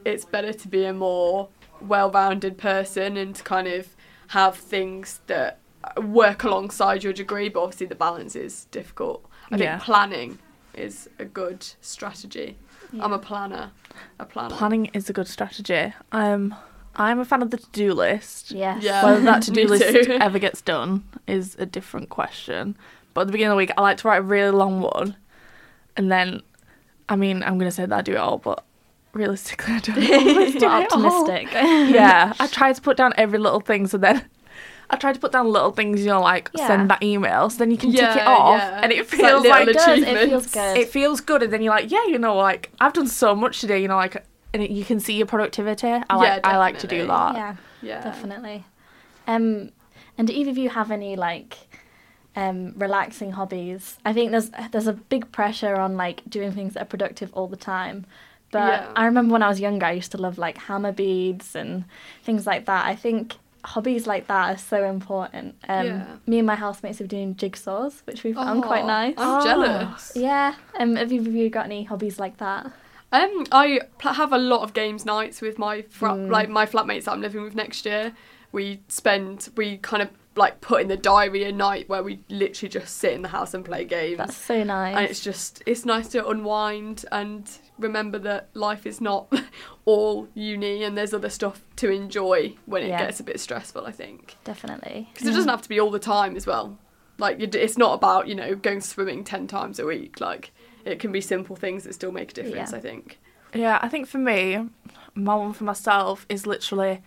it's 0.05 0.25
better 0.25 0.53
to 0.53 0.69
be 0.69 0.85
a 0.85 0.93
more 0.93 1.49
well-rounded 1.81 2.57
person 2.57 3.17
and 3.17 3.35
to 3.35 3.43
kind 3.43 3.67
of 3.67 3.97
have 4.29 4.57
things 4.57 5.21
that 5.27 5.59
work 6.03 6.45
alongside 6.45 7.03
your 7.05 7.13
degree. 7.13 7.49
But 7.49 7.63
obviously, 7.63 7.87
the 7.87 7.95
balance 7.95 8.35
is 8.37 8.67
difficult. 8.71 9.25
I 9.51 9.57
Yeah. 9.57 9.77
think 9.79 9.83
planning 9.85 10.39
is 10.75 11.09
a 11.19 11.25
good 11.25 11.67
strategy. 11.81 12.57
I'm 13.01 13.13
a 13.13 13.19
planner. 13.19 13.71
A 14.19 14.25
planner. 14.25 14.55
Planning 14.55 14.87
is 14.95 15.11
a 15.11 15.13
good 15.13 15.29
strategy. 15.29 15.93
Um, 16.13 16.55
I'm 16.97 17.21
a 17.21 17.25
fan 17.25 17.43
of 17.43 17.51
the 17.51 17.59
to-do 17.59 17.93
list. 17.93 18.51
Yes. 18.51 18.83
Yeah. 18.83 19.05
Whether 19.05 19.21
that 19.23 19.43
to-do 19.43 19.67
list 19.69 19.85
too. 20.07 20.13
ever 20.21 20.39
gets 20.39 20.63
done 20.63 21.05
is 21.27 21.55
a 21.59 21.67
different 21.67 22.09
question. 22.09 22.77
But 23.15 23.23
at 23.23 23.27
the 23.29 23.33
beginning 23.33 23.51
of 23.53 23.57
the 23.57 23.59
week, 23.59 23.73
I 23.77 23.83
like 23.83 23.99
to 23.99 24.09
write 24.09 24.19
a 24.19 24.23
really 24.23 24.51
long 24.51 24.81
one, 24.81 25.17
and 25.97 26.11
then, 26.11 26.43
I 27.09 27.17
mean, 27.17 27.43
I'm 27.43 27.59
gonna 27.59 27.71
say 27.71 27.85
that 27.87 27.99
I 27.99 28.03
do 28.03 28.13
it 28.13 28.19
all, 28.19 28.39
but 28.39 28.65
realistically, 29.13 29.75
I 29.75 29.79
don't 29.81 29.97
always 29.99 30.55
do 30.55 30.67
We're 30.67 30.83
it 30.83 30.93
all. 30.93 31.07
optimistic. 31.07 31.53
yeah, 31.53 32.33
I 32.39 32.47
try 32.59 32.73
to 32.73 32.81
put 32.81 32.97
down 32.97 33.13
every 33.17 33.39
little 33.39 33.61
thing, 33.61 33.87
so 33.87 33.99
then. 33.99 34.25
I 34.91 34.97
try 34.97 35.13
to 35.13 35.21
put 35.21 35.33
down 35.33 35.49
little 35.49 35.71
things, 35.71 36.01
you 36.01 36.07
know, 36.07 36.23
like 36.23 36.51
Yeah. 36.55 36.67
send 36.67 36.89
that 36.89 37.03
email, 37.03 37.51
so 37.51 37.59
then 37.59 37.71
you 37.71 37.77
can 37.77 37.93
tick 37.93 38.01
it 38.01 38.27
off, 38.27 38.59
yeah. 38.59 38.81
and 38.83 38.91
it 38.91 39.01
It's 39.01 39.13
like 39.13 39.21
feels 39.21 39.45
like, 39.47 39.69
it 39.69 39.73
does. 39.75 39.99
It 39.99 40.29
feels 40.29 40.47
good. 40.47 40.79
it 40.79 40.89
feels 40.89 41.21
good, 41.21 41.43
and 41.43 41.53
then 41.53 41.61
you're 41.61 41.75
like, 41.75 41.91
yeah, 41.91 42.05
you 42.07 42.19
know, 42.19 42.35
like 42.37 42.71
I've 42.81 42.95
done 42.95 43.07
so 43.07 43.35
much 43.35 43.61
today, 43.61 43.83
you 43.83 43.89
know, 43.89 43.97
like, 43.97 44.25
and 44.55 44.67
you 44.67 44.87
can 44.87 44.99
see 44.99 45.13
your 45.19 45.27
productivity. 45.27 45.89
I 45.89 46.17
like, 46.17 46.27
Yeah, 46.27 46.41
I 46.43 46.57
like 46.57 46.79
to 46.79 46.87
do 46.87 47.07
that. 47.07 47.35
yeah, 47.35 47.57
yeah. 47.83 48.01
definitely. 48.03 48.65
Um, 49.27 49.73
and 50.17 50.27
do 50.27 50.33
either 50.33 50.51
of 50.53 50.57
you 50.57 50.71
have 50.71 50.91
any 50.91 51.17
like 51.17 51.59
um 52.35 52.73
relaxing 52.79 53.33
hobbies? 53.33 53.99
I 54.07 54.15
think 54.15 54.31
there's 54.31 54.51
there's 54.71 54.87
a 54.87 54.95
big 54.95 55.31
pressure 55.33 55.77
on 55.77 55.99
like 55.99 56.23
doing 56.31 56.53
things 56.53 56.73
that 56.73 56.83
are 56.85 56.87
productive 56.87 57.31
all 57.35 57.47
the 57.47 57.57
time. 57.59 58.07
But 58.51 58.59
Yeah. 58.83 58.93
I 58.97 59.05
remember 59.07 59.33
when 59.33 59.43
I 59.43 59.49
was 59.49 59.61
younger, 59.61 59.87
I 59.87 59.93
used 59.93 60.13
to 60.13 60.19
love 60.19 60.39
like 60.39 60.57
Hama 60.59 60.93
beads 60.93 61.55
and 61.55 61.85
things 62.25 62.47
like 62.47 62.65
that. 62.67 62.87
I 62.87 62.95
think 62.95 63.37
hobbies 63.65 64.07
like 64.07 64.27
that 64.29 64.55
are 64.55 64.59
so 64.59 64.85
important. 64.85 65.55
Um, 65.69 65.87
Yeah. 65.87 66.07
Me 66.27 66.39
and 66.39 66.47
my 66.47 66.55
housemates 66.55 67.01
are 67.01 67.07
doing 67.07 67.35
jigsaws, 67.35 68.01
which 68.07 68.25
we 68.25 68.33
found 68.33 68.63
quite 68.63 68.85
Oh, 68.85 68.87
nice. 68.87 69.15
I'm 69.19 69.41
Oh. 69.41 69.45
jealous. 69.45 70.13
Yeah. 70.15 70.55
Um, 70.79 70.97
have 70.97 71.13
either 71.13 71.29
of 71.29 71.35
you 71.35 71.51
got 71.51 71.67
any 71.67 71.85
hobbies 71.85 72.19
like 72.19 72.39
that? 72.39 72.71
Um, 73.13 73.45
I 73.53 73.81
pl- 73.99 74.13
have 74.15 74.33
a 74.33 74.39
lot 74.39 74.63
of 74.63 74.73
games 74.75 75.05
nights 75.05 75.41
with 75.41 75.59
my 75.59 75.83
fr- 75.83 76.09
Mm. 76.09 76.31
like 76.31 76.49
my 76.49 76.67
flatmates 76.67 77.05
that 77.05 77.13
I'm 77.13 77.21
living 77.21 77.43
with 77.43 77.55
next 77.55 77.85
year. 77.87 78.13
We 78.53 78.81
spend 78.89 79.49
we 79.57 79.77
kind 79.79 80.03
of 80.03 80.09
like 80.39 80.61
put 80.61 80.81
in 80.81 80.89
the 80.89 80.97
diary 80.97 81.45
a 81.45 81.53
night 81.53 81.89
where 81.89 82.03
we 82.03 82.21
literally 82.29 82.69
just 82.71 82.97
sit 82.97 83.13
in 83.13 83.23
the 83.23 83.29
house 83.29 83.53
and 83.55 83.65
play 83.65 83.85
games, 83.85 84.19
That's 84.19 84.37
so 84.37 84.63
nice. 84.65 84.97
and 84.97 85.05
it's 85.05 85.21
just 85.21 85.63
it's 85.67 85.85
nice 85.85 86.09
to 86.09 86.27
unwind 86.27 87.05
and 87.13 87.51
remember 87.79 88.19
that 88.21 88.49
life 88.55 88.87
is 88.87 89.01
not 89.01 89.33
all 89.85 90.29
uni 90.35 90.83
and 90.85 90.97
there's 90.97 91.13
other 91.15 91.31
stuff 91.31 91.63
to 91.77 91.91
enjoy 91.91 92.55
when 92.67 92.83
it 92.83 92.89
Yeah. 92.89 92.99
gets 93.05 93.21
a 93.21 93.25
bit 93.25 93.39
stressful. 93.41 93.85
I 93.87 93.93
think 93.93 94.37
Definitely. 94.45 95.09
because 95.13 95.29
it 95.29 95.33
doesn't 95.33 95.49
have 95.51 95.63
to 95.63 95.69
be 95.69 95.79
all 95.81 95.91
the 95.91 95.99
time 95.99 96.37
as 96.37 96.47
well. 96.47 96.79
Like 97.19 97.41
it's 97.41 97.77
not 97.77 97.95
about 97.95 98.29
you 98.29 98.35
know 98.35 98.55
going 98.55 98.81
swimming 98.81 99.25
ten 99.25 99.47
times 99.47 99.79
a 99.79 99.85
week. 99.87 100.21
Like 100.21 100.53
it 100.85 101.01
can 101.01 101.11
be 101.13 101.21
simple 101.21 101.57
things 101.57 101.85
that 101.85 101.93
still 101.95 102.13
make 102.13 102.31
a 102.31 102.35
difference. 102.35 102.71
Yeah. 102.73 102.79
I 102.79 102.81
think. 102.81 103.19
Yeah, 103.55 103.79
I 103.83 103.89
think 103.89 104.07
for 104.07 104.19
me, 104.19 104.69
my 105.15 105.35
one 105.35 105.53
for 105.53 105.65
myself 105.65 106.27
is 106.29 106.47
literally 106.47 107.01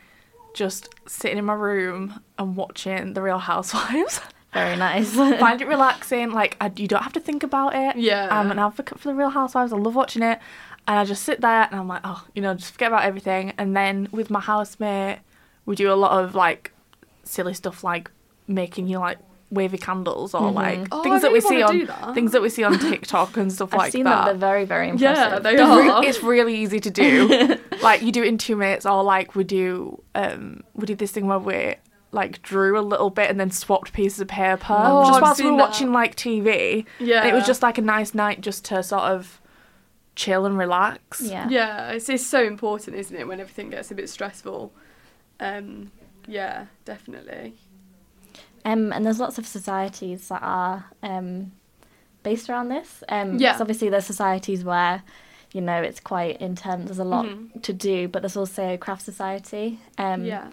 just 0.53 0.89
sitting 1.07 1.37
in 1.37 1.45
my 1.45 1.53
room 1.53 2.21
and 2.37 2.55
watching 2.55 3.13
The 3.13 3.21
Real 3.21 3.39
Housewives. 3.39 4.21
Very 4.53 4.75
nice. 4.75 5.13
Find 5.15 5.61
it 5.61 5.67
relaxing. 5.67 6.31
Like 6.31 6.57
I, 6.59 6.71
you 6.75 6.87
don't 6.87 7.03
have 7.03 7.13
to 7.13 7.19
think 7.19 7.43
about 7.43 7.73
it. 7.73 7.95
Yeah. 7.95 8.27
I'm 8.29 8.51
an 8.51 8.59
advocate 8.59 8.99
for 8.99 9.09
The 9.09 9.15
Real 9.15 9.29
Housewives. 9.29 9.71
I 9.71 9.77
love 9.77 9.95
watching 9.95 10.23
it, 10.23 10.39
and 10.87 10.99
I 10.99 11.05
just 11.05 11.23
sit 11.23 11.41
there 11.41 11.67
and 11.71 11.79
I'm 11.79 11.87
like, 11.87 12.01
oh, 12.03 12.25
you 12.35 12.41
know, 12.41 12.53
just 12.53 12.73
forget 12.73 12.89
about 12.89 13.03
everything. 13.03 13.53
And 13.57 13.75
then 13.75 14.09
with 14.11 14.29
my 14.29 14.41
housemate, 14.41 15.19
we 15.65 15.75
do 15.75 15.91
a 15.91 15.95
lot 15.95 16.23
of 16.23 16.35
like 16.35 16.73
silly 17.23 17.53
stuff, 17.53 17.83
like 17.83 18.11
making 18.47 18.87
you 18.87 18.99
like 18.99 19.19
wavy 19.51 19.77
candles 19.77 20.33
or 20.33 20.49
Mhm. 20.49 20.53
like 20.53 20.87
Oh, 20.91 21.03
things 21.03 21.17
I 21.17 21.27
that 21.27 21.31
we 21.33 21.41
see 21.41 21.61
on 21.61 21.85
that. 21.85 22.13
things 22.15 22.31
that 22.31 22.41
we 22.41 22.49
see 22.49 22.63
on 22.63 22.79
TikTok 22.79 23.35
and 23.37 23.51
stuff 23.51 23.69
I've 23.73 23.77
like 23.79 23.91
seen 23.91 24.05
that. 24.05 24.25
them. 24.27 24.39
They're 24.39 24.49
very, 24.49 24.65
very 24.65 24.89
impressive. 24.89 25.17
Yeah, 25.17 25.35
impressive. 25.37 25.43
they 25.43 25.51
It's 25.55 25.85
re- 25.85 25.89
are. 25.89 26.05
it's 26.05 26.23
really 26.23 26.55
easy 26.55 26.79
to 26.79 26.89
do. 26.89 27.57
like 27.81 28.01
you 28.01 28.11
do 28.11 28.23
it 28.23 28.27
in 28.27 28.37
two 28.37 28.55
minutes, 28.55 28.85
or 28.85 29.03
like 29.03 29.35
we 29.35 29.43
do, 29.43 30.01
um, 30.15 30.63
we 30.73 30.85
did 30.85 30.97
this 30.99 31.11
thing 31.11 31.27
where 31.27 31.37
we 31.39 31.75
like 32.13 32.41
drew 32.41 32.77
a 32.77 32.81
little 32.81 33.09
bit 33.09 33.29
and 33.29 33.39
then 33.39 33.49
swapped 33.51 33.93
pieces 33.93 34.19
of 34.19 34.27
paper 34.27 34.75
Oh, 34.77 35.03
just 35.05 35.15
I've 35.17 35.21
whilst 35.21 35.39
we 35.43 35.45
were 35.49 35.57
that. 35.57 35.63
watching 35.63 35.91
like 35.93 36.15
TV. 36.15 36.85
Yeah. 36.99 37.21
And 37.21 37.29
it 37.29 37.33
was 37.33 37.45
just 37.45 37.61
like 37.61 37.77
a 37.77 37.81
nice 37.81 38.13
night 38.13 38.41
just 38.41 38.65
to 38.65 38.83
sort 38.83 39.03
of 39.03 39.39
chill 40.15 40.45
and 40.45 40.57
relax. 40.57 41.21
Yeah. 41.21 41.47
Yeah, 41.49 41.91
it's, 41.91 42.09
it's 42.09 42.25
so 42.25 42.43
important, 42.43 42.97
isn't 42.97 43.15
it, 43.15 43.27
when 43.27 43.39
everything 43.39 43.69
gets 43.69 43.91
a 43.91 43.95
bit 43.95 44.09
stressful. 44.09 44.73
Um, 45.39 45.91
yeah, 46.27 46.65
definitely. 46.85 47.55
Um, 48.65 48.91
and 48.93 49.05
there's 49.05 49.19
lots 49.19 49.37
of 49.37 49.45
societies 49.47 50.27
that 50.29 50.41
are 50.43 50.85
um, 51.03 51.51
based 52.23 52.49
around 52.49 52.69
this. 52.69 53.03
Um, 53.09 53.37
Yeah. 53.39 53.57
obviously, 53.59 53.89
there's 53.89 54.05
societies 54.05 54.63
where, 54.63 55.03
you 55.53 55.61
know, 55.61 55.81
it's 55.81 55.99
quite 55.99 56.39
intense. 56.41 56.85
There's 56.85 56.99
a 56.99 57.03
lot 57.03 57.25
Mhm. 57.25 57.61
to 57.63 57.73
do, 57.73 58.07
but 58.07 58.21
there's 58.21 58.37
also 58.37 58.73
a 58.73 58.77
craft 58.77 59.01
society. 59.03 59.79
Um, 59.97 60.25
yeah. 60.25 60.49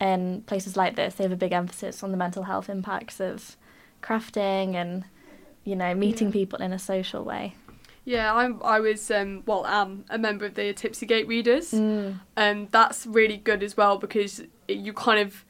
And 0.00 0.46
places 0.46 0.76
like 0.76 0.94
this, 0.94 1.14
they 1.16 1.24
have 1.24 1.32
a 1.32 1.36
big 1.36 1.52
emphasis 1.52 2.02
on 2.04 2.12
the 2.12 2.16
mental 2.16 2.44
health 2.44 2.68
impacts 2.70 3.18
of 3.20 3.56
crafting 4.02 4.74
and, 4.74 5.04
you 5.64 5.74
know, 5.74 5.94
meeting 5.94 6.28
Yeah. 6.28 6.32
people 6.32 6.60
in 6.62 6.72
a 6.72 6.78
social 6.78 7.24
way. 7.24 7.54
Yeah, 8.04 8.32
I'm, 8.32 8.62
I 8.64 8.80
was, 8.80 9.10
um, 9.10 9.42
well, 9.44 9.66
am 9.66 10.04
a 10.08 10.16
member 10.16 10.46
of 10.46 10.54
the 10.54 10.72
Tipsy 10.72 11.04
Gate 11.04 11.26
Readers. 11.28 11.72
Mm. 11.72 12.20
and 12.36 12.70
that's 12.70 13.06
really 13.06 13.36
good 13.36 13.62
as 13.62 13.76
well 13.76 13.98
because 13.98 14.42
you 14.68 14.92
kind 14.92 15.18
of 15.20 15.44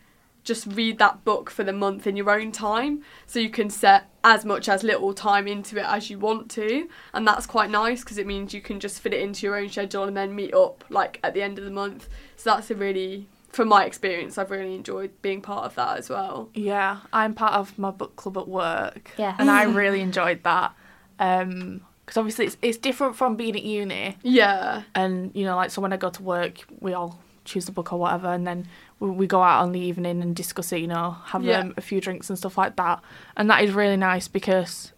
just 0.48 0.66
read 0.66 0.98
that 0.98 1.22
book 1.24 1.50
for 1.50 1.62
the 1.62 1.72
month 1.72 2.06
in 2.06 2.16
your 2.16 2.30
own 2.30 2.50
time 2.50 3.04
so 3.26 3.38
you 3.38 3.50
can 3.50 3.70
set 3.70 4.10
as 4.24 4.44
much 4.44 4.68
as 4.68 4.82
little 4.82 5.12
time 5.14 5.46
into 5.46 5.76
it 5.78 5.84
as 5.86 6.10
you 6.10 6.18
want 6.18 6.50
to. 6.50 6.88
And 7.14 7.26
that's 7.26 7.46
quite 7.46 7.70
nice 7.70 8.00
because 8.00 8.18
it 8.18 8.26
means 8.26 8.52
you 8.52 8.60
can 8.60 8.80
just 8.80 9.00
fit 9.00 9.14
it 9.14 9.20
into 9.20 9.46
your 9.46 9.56
own 9.56 9.68
schedule 9.68 10.04
and 10.04 10.16
then 10.16 10.34
meet 10.34 10.52
up 10.54 10.84
like 10.90 11.20
at 11.22 11.34
the 11.34 11.42
end 11.42 11.58
of 11.58 11.64
the 11.64 11.70
month. 11.70 12.08
So 12.36 12.50
that's 12.50 12.70
a 12.70 12.74
really 12.74 13.28
from 13.50 13.66
my 13.68 13.86
experience 13.86 14.36
i've 14.36 14.50
really 14.50 14.74
enjoyed 14.74 15.10
being 15.22 15.40
part 15.40 15.64
of 15.64 15.74
that 15.76 15.96
as 15.98 16.08
well. 16.10 16.50
Yeah, 16.54 16.98
I'm 17.12 17.34
part 17.34 17.54
of 17.54 17.78
my 17.78 17.90
book 17.90 18.16
club 18.16 18.36
at 18.36 18.46
work, 18.48 19.10
Yes. 19.16 19.36
and 19.38 19.50
I 19.50 19.62
really 19.82 20.00
enjoyed 20.00 20.42
that. 20.44 20.74
Um, 21.18 21.82
because 22.04 22.16
obviously 22.16 22.46
it's 22.46 22.56
it's 22.62 22.78
different 22.78 23.16
from 23.16 23.36
being 23.36 23.54
at 23.56 23.62
uni, 23.62 24.16
yeah. 24.22 24.82
And 24.94 25.30
you 25.34 25.44
know, 25.44 25.56
like 25.56 25.70
so 25.70 25.82
when 25.82 25.92
I 25.92 25.96
go 25.98 26.08
to 26.10 26.22
work, 26.22 26.58
we 26.80 26.94
all 26.94 27.20
choose 27.48 27.64
the 27.66 27.72
book 27.72 27.92
or 27.92 27.98
whatever, 27.98 28.28
and 28.32 28.46
then 28.46 28.66
we, 29.00 29.10
we 29.10 29.26
go 29.26 29.42
out 29.42 29.62
on 29.62 29.72
the 29.72 29.80
evening 29.80 30.22
and 30.22 30.36
discuss 30.36 30.72
it. 30.72 30.78
You 30.80 30.86
know, 30.88 31.16
have 31.26 31.42
Yeah. 31.44 31.60
um, 31.60 31.74
a 31.76 31.80
few 31.80 32.00
drinks 32.00 32.28
and 32.28 32.38
stuff 32.38 32.56
like 32.58 32.76
that, 32.76 33.00
and 33.36 33.48
that 33.50 33.62
is 33.64 33.72
really 33.72 33.96
nice 33.96 34.28
because 34.28 34.92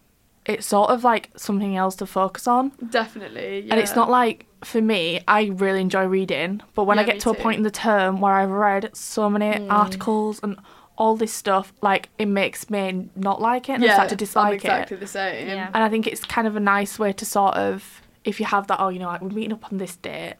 it's 0.45 0.65
sort 0.65 0.89
of 0.89 1.03
like 1.03 1.29
something 1.37 1.77
else 1.77 1.95
to 1.97 2.05
focus 2.05 2.47
on, 2.47 2.71
definitely 2.89 3.67
and 3.69 3.79
it's 3.79 3.95
not 3.95 4.09
like 4.09 4.45
for 4.63 4.81
me. 4.81 5.21
I 5.27 5.45
really 5.53 5.81
enjoy 5.81 6.05
reading, 6.05 6.61
but 6.75 6.83
when 6.85 6.97
I 6.99 7.03
get 7.03 7.15
me 7.15 7.21
to 7.21 7.29
a 7.31 7.33
point 7.35 7.57
in 7.57 7.63
the 7.63 7.71
term 7.71 8.21
where 8.21 8.33
I've 8.33 8.49
read 8.49 8.89
so 8.95 9.29
many 9.29 9.51
Mm. 9.59 9.71
articles 9.71 10.39
and 10.43 10.55
all 10.97 11.15
this 11.15 11.33
stuff, 11.33 11.73
like 11.81 12.09
it 12.19 12.27
makes 12.27 12.69
me 12.69 13.09
not 13.15 13.41
like 13.41 13.69
it 13.69 13.73
and 13.73 13.85
I 13.85 13.93
start 13.93 14.09
to 14.09 14.13
I'm 14.15 14.17
dislike 14.17 14.53
exactly 14.55 14.97
it. 14.97 14.99
the 14.99 15.07
same 15.07 15.47
Yeah. 15.47 15.69
And 15.73 15.83
I 15.83 15.89
think 15.89 16.05
it's 16.07 16.23
kind 16.25 16.47
of 16.47 16.55
a 16.55 16.59
nice 16.59 16.99
way 16.99 17.11
to 17.13 17.25
sort 17.25 17.55
of, 17.55 18.01
if 18.23 18.39
you 18.39 18.45
have 18.45 18.67
that, 18.67 18.79
oh, 18.79 18.89
you 18.89 18.99
know, 18.99 19.07
like 19.07 19.21
we're 19.21 19.29
meeting 19.29 19.53
up 19.53 19.71
on 19.71 19.77
this 19.79 19.95
date, 19.95 20.35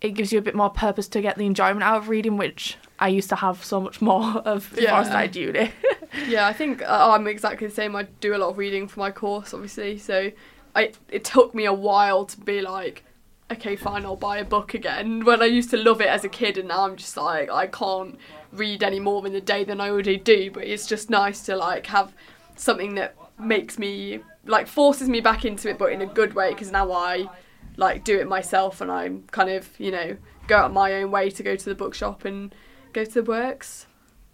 it 0.00 0.10
gives 0.10 0.32
you 0.32 0.38
a 0.38 0.42
bit 0.42 0.54
more 0.54 0.70
purpose 0.70 1.08
to 1.08 1.20
get 1.22 1.36
the 1.38 1.46
enjoyment 1.46 1.82
out 1.82 1.96
of 1.98 2.08
reading, 2.08 2.36
which 2.36 2.76
I 2.98 3.08
used 3.08 3.28
to 3.30 3.36
have 3.36 3.64
so 3.64 3.80
much 3.80 4.00
more 4.00 4.24
of 4.44 4.70
before 4.74 4.90
I 4.94 5.02
Yeah. 5.02 5.02
started 5.04 5.36
uni. 5.36 5.70
Yeah, 6.28 6.46
I 6.46 6.52
think 6.54 6.82
uh, 6.82 7.10
I'm 7.10 7.26
exactly 7.26 7.66
the 7.66 7.74
same. 7.74 7.94
I 7.94 8.04
do 8.20 8.34
a 8.34 8.38
lot 8.38 8.48
of 8.50 8.56
reading 8.58 8.88
for 8.88 9.00
my 9.00 9.10
course, 9.10 9.52
obviously. 9.52 9.98
So 9.98 10.30
I 10.74 10.92
it 11.10 11.24
took 11.24 11.54
me 11.54 11.66
a 11.66 11.72
while 11.74 12.24
to 12.24 12.40
be 12.40 12.62
like, 12.62 13.02
okay, 13.52 13.76
fine, 13.76 14.04
I'll 14.06 14.16
buy 14.16 14.38
a 14.38 14.44
book 14.44 14.72
again. 14.72 15.24
When 15.24 15.42
I 15.42 15.46
used 15.46 15.68
to 15.70 15.76
love 15.76 16.00
it 16.00 16.06
as 16.08 16.24
a 16.24 16.28
kid, 16.28 16.56
and 16.58 16.68
now 16.68 16.84
I'm 16.86 16.96
just 16.96 17.16
like, 17.16 17.50
I 17.50 17.66
can't 17.66 18.18
read 18.52 18.82
any 18.82 18.98
more 19.00 19.26
in 19.26 19.34
a 19.34 19.40
day 19.40 19.64
than 19.64 19.80
I 19.80 19.90
already 19.90 20.16
do. 20.16 20.50
But 20.50 20.64
it's 20.64 20.86
just 20.86 21.10
nice 21.10 21.42
to 21.46 21.56
like 21.56 21.86
have 21.88 22.14
something 22.54 22.94
that 22.94 23.14
makes 23.38 23.78
me 23.78 24.20
like 24.46 24.66
forces 24.66 25.08
me 25.08 25.20
back 25.20 25.44
into 25.44 25.68
it, 25.68 25.76
but 25.76 25.92
in 25.92 26.00
a 26.00 26.06
good 26.06 26.34
way. 26.34 26.50
Because 26.50 26.70
now 26.70 26.92
I 26.92 27.28
like 27.76 28.04
do 28.04 28.18
it 28.18 28.26
myself, 28.28 28.80
and 28.80 28.90
I'm 28.90 29.24
kind 29.30 29.50
of 29.50 29.68
you 29.78 29.90
know 29.90 30.16
go 30.46 30.56
out 30.58 30.72
my 30.72 30.94
own 30.94 31.10
way 31.10 31.30
to 31.30 31.42
go 31.42 31.56
to 31.56 31.64
the 31.64 31.74
bookshop 31.74 32.24
and 32.24 32.54
go 32.92 33.04
to 33.04 33.10
the 33.10 33.22
works 33.22 33.86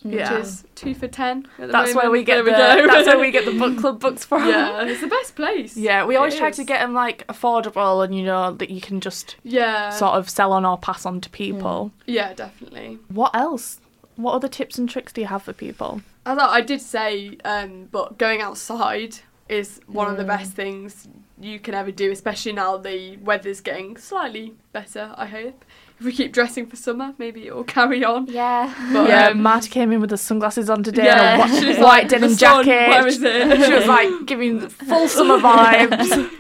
Yeah. 0.04 0.34
which 0.34 0.42
is 0.44 0.64
two 0.74 0.94
for 0.94 1.08
ten. 1.08 1.46
At 1.58 1.66
the 1.68 1.72
that's 1.72 1.94
where 1.94 2.10
we 2.10 2.22
get 2.22 2.34
There 2.44 2.44
the 2.44 2.82
we 2.82 2.86
that's 2.88 3.06
where 3.06 3.18
we 3.18 3.30
get 3.30 3.44
the 3.44 3.58
book 3.58 3.78
club 3.78 3.98
books 4.00 4.24
from. 4.24 4.46
yeah, 4.48 4.82
it's 4.84 5.00
the 5.00 5.06
best 5.06 5.34
place. 5.36 5.76
Yeah, 5.76 6.04
we 6.04 6.16
always 6.16 6.34
It 6.34 6.38
try 6.38 6.48
is. 6.48 6.56
to 6.56 6.64
get 6.64 6.80
them 6.80 6.92
like 6.94 7.26
affordable 7.28 8.04
and 8.04 8.14
you 8.14 8.22
know 8.24 8.52
that 8.52 8.68
you 8.70 8.80
can 8.80 9.00
just 9.00 9.36
Yeah. 9.42 9.90
sort 9.90 10.14
of 10.14 10.28
sell 10.28 10.52
on 10.52 10.64
or 10.66 10.76
pass 10.78 11.06
on 11.06 11.20
to 11.22 11.30
people. 11.30 11.92
yeah, 12.06 12.34
definitely. 12.34 12.98
What 13.08 13.34
else? 13.34 13.80
What 14.16 14.34
other 14.34 14.48
tips 14.48 14.76
and 14.78 14.88
tricks 14.90 15.12
do 15.12 15.22
you 15.22 15.26
have 15.28 15.42
for 15.42 15.52
people? 15.54 16.02
I 16.26 16.34
thought 16.34 16.50
I 16.50 16.60
did 16.60 16.80
say, 16.82 17.38
um, 17.44 17.88
but 17.90 18.18
going 18.18 18.40
outside 18.42 19.20
is 19.52 19.80
one 19.86 20.08
of 20.10 20.16
the 20.16 20.24
Mm. 20.24 20.28
best 20.38 20.52
things 20.52 21.08
you 21.40 21.58
can 21.58 21.74
ever 21.74 21.90
do, 21.90 22.10
especially 22.12 22.52
now 22.52 22.76
the 22.76 23.16
weather's 23.18 23.60
getting 23.60 23.96
slightly 23.96 24.54
better. 24.72 25.12
I 25.16 25.26
hope. 25.26 25.64
If 25.98 26.06
we 26.06 26.12
keep 26.12 26.32
dressing 26.32 26.66
for 26.66 26.76
summer, 26.76 27.14
maybe 27.18 27.46
it 27.46 27.54
will 27.54 27.64
carry 27.78 28.04
on. 28.04 28.26
Yeah. 28.26 28.72
But, 28.92 29.08
yeah, 29.08 29.28
um, 29.28 29.42
Marta 29.42 29.68
came 29.68 29.92
in 29.92 30.00
with 30.00 30.10
the 30.10 30.16
sunglasses 30.16 30.68
on 30.70 30.82
today 30.82 31.04
Yeah, 31.04 31.42
and 31.44 31.52
a 31.52 31.60
she 31.60 31.66
white 31.80 32.02
like, 32.02 32.08
denim 32.08 32.36
jacket. 32.36 32.88
where 32.88 33.06
is 33.06 33.22
it?" 33.22 33.64
she 33.66 33.72
was 33.74 33.86
like 33.86 34.26
giving 34.26 34.68
full 34.68 35.08
summer 35.08 35.38
vibes. 35.48 36.30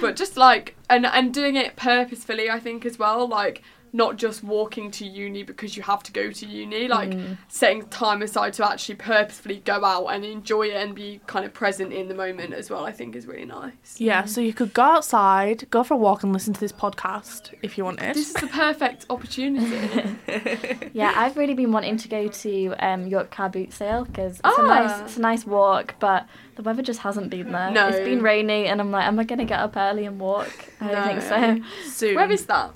but 0.00 0.16
just 0.16 0.36
like 0.36 0.74
and 0.90 1.04
and 1.06 1.32
doing 1.34 1.54
it 1.56 1.76
purposefully 1.76 2.48
i 2.50 2.58
think 2.58 2.86
as 2.86 2.98
well 2.98 3.28
like 3.28 3.62
not 3.92 4.16
just 4.16 4.42
walking 4.44 4.90
to 4.90 5.06
uni 5.06 5.42
because 5.42 5.76
you 5.76 5.82
have 5.82 6.02
to 6.02 6.12
go 6.12 6.30
to 6.30 6.46
uni 6.46 6.88
like 6.88 7.10
Mm. 7.10 7.38
setting 7.48 7.86
time 7.88 8.22
aside 8.22 8.52
to 8.54 8.68
actually 8.70 8.96
purposefully 8.96 9.62
go 9.64 9.84
out 9.84 10.06
and 10.08 10.24
enjoy 10.24 10.68
it 10.68 10.76
and 10.76 10.94
be 10.94 11.20
kind 11.26 11.44
of 11.44 11.52
present 11.54 11.92
in 11.92 12.08
the 12.08 12.14
moment 12.14 12.52
as 12.52 12.70
well 12.70 12.84
i 12.84 12.92
think 12.92 13.16
is 13.16 13.26
really 13.26 13.44
nice 13.46 13.98
yeah, 13.98 14.24
so 14.24 14.40
you 14.40 14.52
could 14.52 14.72
go 14.74 14.82
outside, 14.82 15.68
go 15.70 15.82
for 15.82 15.94
a 15.94 15.96
walk, 15.96 16.22
and 16.22 16.32
listen 16.32 16.52
to 16.54 16.60
this 16.60 16.72
podcast 16.72 17.54
if 17.62 17.76
you 17.78 17.84
wanted. 17.84 18.14
this 18.14 18.28
is 18.28 18.34
the 18.34 18.46
perfect 18.48 19.06
opportunity 19.10 20.16
Yeah, 20.92 21.12
I've 21.16 21.36
really 21.36 21.54
been 21.54 21.72
wanting 21.72 21.96
to 21.98 22.08
go 22.08 22.28
to 22.28 22.74
um, 22.78 23.06
York 23.06 23.30
Car 23.30 23.48
Boot 23.48 23.72
Sale 23.72 24.04
because 24.04 24.40
it's 24.44 24.58
a 24.58 24.62
nice, 24.62 24.90
Ah. 24.90 25.04
it's 25.04 25.16
a 25.16 25.20
nice 25.20 25.46
walk, 25.46 25.94
but 26.00 26.26
the 26.56 26.62
weather 26.62 26.82
just 26.82 27.00
hasn't 27.00 27.30
been 27.30 27.52
there. 27.52 27.70
No. 27.70 27.88
It's 27.88 27.98
been 28.00 28.20
rainy, 28.22 28.66
and 28.66 28.80
I'm 28.80 28.90
like, 28.90 29.04
am 29.06 29.18
I 29.18 29.24
gonna 29.24 29.44
get 29.44 29.60
up 29.60 29.76
early 29.76 30.06
and 30.06 30.18
walk? 30.18 30.50
I 30.80 30.88
don't 30.90 31.06
think 31.06 31.22
so. 31.22 31.88
Soon. 31.90 32.14
where 32.16 32.30
is 32.30 32.46
that 32.46 32.72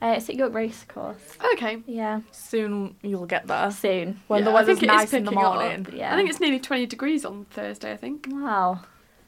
Uh, 0.00 0.14
it's 0.16 0.28
at 0.28 0.36
York 0.36 0.54
Race 0.54 0.84
Course. 0.86 1.36
okay 1.54 1.78
Yeah, 1.86 2.20
soon 2.30 2.96
you'll 3.02 3.26
get 3.26 3.46
there 3.46 3.70
soon. 3.70 4.20
when 4.28 4.44
the 4.44 4.50
Yeah, 4.50 4.56
I 4.56 4.60
weather's 4.60 4.78
think 4.78 4.92
it 4.92 4.94
is 4.94 5.00
nice 5.00 5.12
in 5.12 5.24
the 5.24 5.30
picking 5.32 5.44
up. 5.44 5.54
morning. 5.56 5.86
Yeah. 5.92 6.12
i 6.12 6.16
think 6.16 6.30
it's 6.30 6.38
nearly 6.40 6.60
20 6.60 6.86
degrees 6.86 7.24
on 7.24 7.46
thursday 7.50 7.92
i 7.92 7.96
think 7.96 8.26
Wow. 8.30 8.80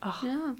Oh, 0.03 0.21
yeah 0.23 0.55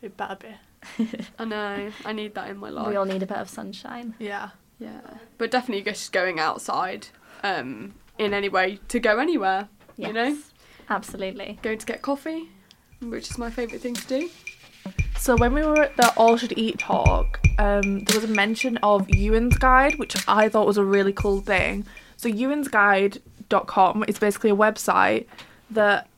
it 0.00 0.16
better 0.16 0.36
be. 0.36 1.08
i 1.40 1.44
know 1.44 1.90
i 2.04 2.12
need 2.12 2.34
that 2.36 2.48
in 2.50 2.56
my 2.58 2.70
life 2.70 2.86
We 2.88 2.94
all 2.96 3.04
need 3.04 3.22
a 3.22 3.26
bit 3.26 3.36
of 3.38 3.48
sunshine. 3.48 4.14
Yeah. 4.20 4.50
Yeah, 4.80 5.00
but 5.38 5.50
definitely 5.50 5.82
just 5.82 6.12
going 6.12 6.38
outside 6.38 7.08
um, 7.42 7.94
in 8.16 8.32
any 8.32 8.48
way 8.48 8.78
to 8.86 9.00
go 9.00 9.18
anywhere. 9.18 9.68
Yes. 9.96 10.06
You 10.06 10.12
know? 10.14 10.38
Absolutely. 10.88 11.58
Going 11.62 11.78
to 11.78 11.84
get 11.86 12.00
coffee, 12.00 12.48
which 13.02 13.28
is 13.28 13.38
my 13.38 13.50
favourite 13.50 13.82
thing 13.82 13.94
to 13.94 14.06
do. 14.06 14.30
So 15.18 15.36
when 15.36 15.52
we 15.52 15.62
were 15.62 15.82
at 15.82 15.96
the 15.96 16.12
All 16.16 16.36
Should 16.36 16.56
Eat 16.56 16.78
talk, 16.78 17.40
um, 17.58 18.00
there 18.00 18.20
was 18.20 18.30
a 18.30 18.32
mention 18.32 18.78
of 18.78 19.06
Euan's 19.08 19.58
Guide, 19.58 19.98
which 19.98 20.16
I 20.28 20.48
thought 20.48 20.66
was 20.66 20.78
a 20.78 20.84
really 20.84 21.12
cool 21.12 21.40
thing. 21.40 21.84
So 22.16 22.30
euansguide.com 22.30 24.04
is 24.08 24.18
basically 24.18 24.50
a 24.50 24.56
website 24.56 25.26
that 25.70 26.08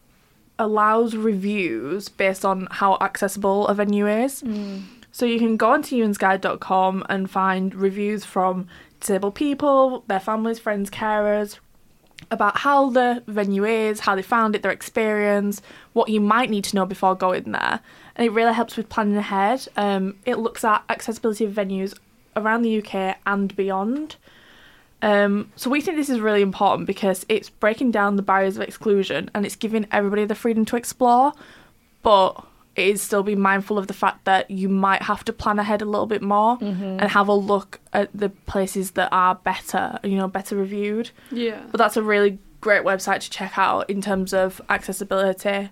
allows 0.59 1.17
reviews 1.17 2.09
based 2.09 2.45
on 2.45 2.69
how 2.71 2.99
accessible 3.01 3.67
a 3.69 3.75
venue 3.75 4.07
is. 4.07 4.43
Mm. 4.43 4.83
So 5.13 5.27
you 5.27 5.39
can 5.39 5.57
go 5.57 5.71
onto 5.71 5.97
euansguide.com 5.97 7.05
and 7.09 7.31
find 7.31 7.75
reviews 7.75 8.25
from 8.25 8.69
disabled 9.01 9.35
people, 9.35 10.05
their 10.07 10.21
families, 10.21 10.59
friends, 10.59 10.91
carers, 10.91 11.59
about 12.31 12.59
how 12.59 12.91
the 12.91 13.23
venue 13.27 13.65
is, 13.65 14.01
how 14.01 14.15
they 14.15 14.23
found 14.23 14.55
it, 14.55 14.63
their 14.63 14.73
experience, 14.73 15.63
what 15.93 16.09
you 16.09 16.21
might 16.21 16.51
need 16.51 16.65
to 16.65 16.77
know 16.77 16.87
before 16.87 17.15
going 17.15 17.53
there. 17.53 17.81
And 18.17 18.27
it 18.27 18.31
really 18.31 18.53
helps 18.53 18.77
with 18.77 18.89
planning 18.89 19.17
ahead. 19.17 19.67
Um, 19.77 20.17
it 20.25 20.39
looks 20.39 20.65
at 20.65 20.85
accessibility 20.89 21.45
of 21.45 21.53
venues 21.53 21.97
around 22.37 22.63
the 22.63 22.79
UK 22.79 23.19
and 23.27 23.55
beyond. 23.57 24.17
Um, 25.03 25.51
so 25.57 25.71
we 25.71 25.81
think 25.81 25.97
this 25.97 26.11
is 26.11 26.21
really 26.21 26.43
important 26.43 26.87
because 26.87 27.25
it's 27.29 27.49
breaking 27.49 27.91
down 27.91 28.17
the 28.17 28.23
barriers 28.23 28.57
of 28.57 28.63
exclusion 28.63 29.31
and 29.35 29.47
it's 29.47 29.57
giving 29.57 29.87
everybody 29.91 30.25
the 30.27 30.35
freedom 30.35 30.65
to 30.67 30.77
explore, 30.77 31.33
but 32.03 32.45
it 32.81 32.89
is 32.89 33.03
still 33.03 33.23
be 33.23 33.35
mindful 33.37 33.79
of 33.79 33.87
the 33.87 33.95
fact 33.95 34.25
that 34.25 34.51
you 34.51 34.69
might 34.69 35.03
have 35.03 35.25
to 35.25 35.33
plan 35.33 35.59
ahead 35.59 35.83
a 35.83 35.85
little 35.85 36.07
bit 36.07 36.23
more 36.23 36.59
Mm-hmm. 36.59 36.83
and 37.01 37.03
have 37.03 37.29
a 37.29 37.35
look 37.35 37.79
at 37.93 38.09
the 38.15 38.29
places 38.31 38.93
that 38.93 39.09
are 39.13 39.35
better, 39.37 39.99
you 40.03 40.17
know, 40.17 40.27
better 40.29 40.57
reviewed. 40.57 41.11
Yeah. 41.31 41.61
But 41.71 41.79
that's 41.79 41.97
a 41.97 42.03
really 42.03 42.39
great 42.61 42.83
website 42.85 43.21
to 43.21 43.31
check 43.31 43.57
out 43.57 43.89
in 43.89 44.03
terms 44.03 44.33
of 44.35 44.61
accessibility. 44.69 45.71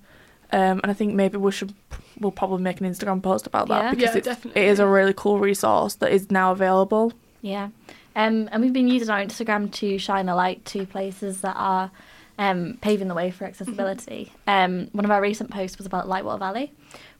Um, 0.51 0.81
and 0.83 0.87
I 0.87 0.95
think 0.95 1.15
maybe 1.15 1.37
we 1.37 1.53
should 1.53 1.75
we'll 2.21 2.33
probably 2.33 2.63
make 2.63 2.81
an 2.81 2.87
Instagram 2.91 3.23
post 3.23 3.47
about 3.47 3.69
that 3.69 3.85
Yeah. 3.85 3.91
because 3.91 4.15
Yeah, 4.15 4.19
it's, 4.19 4.27
definitely. 4.27 4.63
it 4.63 4.69
is 4.69 4.79
a 4.81 4.87
really 4.87 5.13
cool 5.15 5.39
resource 5.39 5.95
that 5.97 6.11
is 6.11 6.31
now 6.31 6.53
available. 6.53 7.13
Yeah. 7.43 7.69
Um, 8.17 8.49
and 8.51 8.61
we've 8.63 8.73
been 8.73 8.89
using 8.89 9.11
our 9.11 9.21
Instagram 9.21 9.71
to 9.75 9.99
shine 9.99 10.29
a 10.29 10.35
light 10.35 10.65
to 10.67 10.85
places 10.87 11.43
that 11.43 11.55
are 11.57 11.91
um, 12.39 12.79
paving 12.81 13.07
the 13.09 13.15
way 13.15 13.31
for 13.31 13.45
accessibility. 13.45 14.33
Um, 14.49 14.89
one 14.93 15.05
of 15.05 15.11
our 15.13 15.21
recent 15.21 15.51
posts 15.51 15.77
was 15.79 15.87
about 15.87 16.07
Lightwater 16.09 16.39
Valley, 16.41 16.73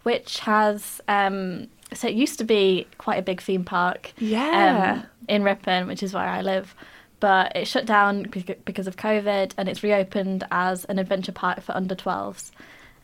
which 0.03 0.39
has, 0.41 1.01
um, 1.09 1.69
so 1.93 2.09
it 2.09 2.15
used 2.15 2.39
to 2.39 2.45
be 2.45 2.87
quite 2.99 3.19
a 3.19 3.23
big 3.23 3.41
theme 3.43 3.65
park 3.65 4.13
Yeah. 4.19 5.01
um, 5.01 5.07
in 5.29 5.43
Ripon, 5.43 5.87
which 5.87 6.03
is 6.03 6.13
where 6.15 6.25
I 6.29 6.41
live. 6.41 6.75
but 7.21 7.51
it 7.57 7.67
shut 7.67 7.85
down 7.85 8.23
because 8.65 8.87
of 8.87 8.95
COVID, 8.97 9.53
and 9.59 9.69
it's 9.69 9.83
reopened 9.83 10.45
as 10.53 10.85
an 10.85 11.01
adventure 11.01 11.33
park 11.33 11.61
for 11.63 11.77
under 11.77 11.97
12s. 11.97 12.53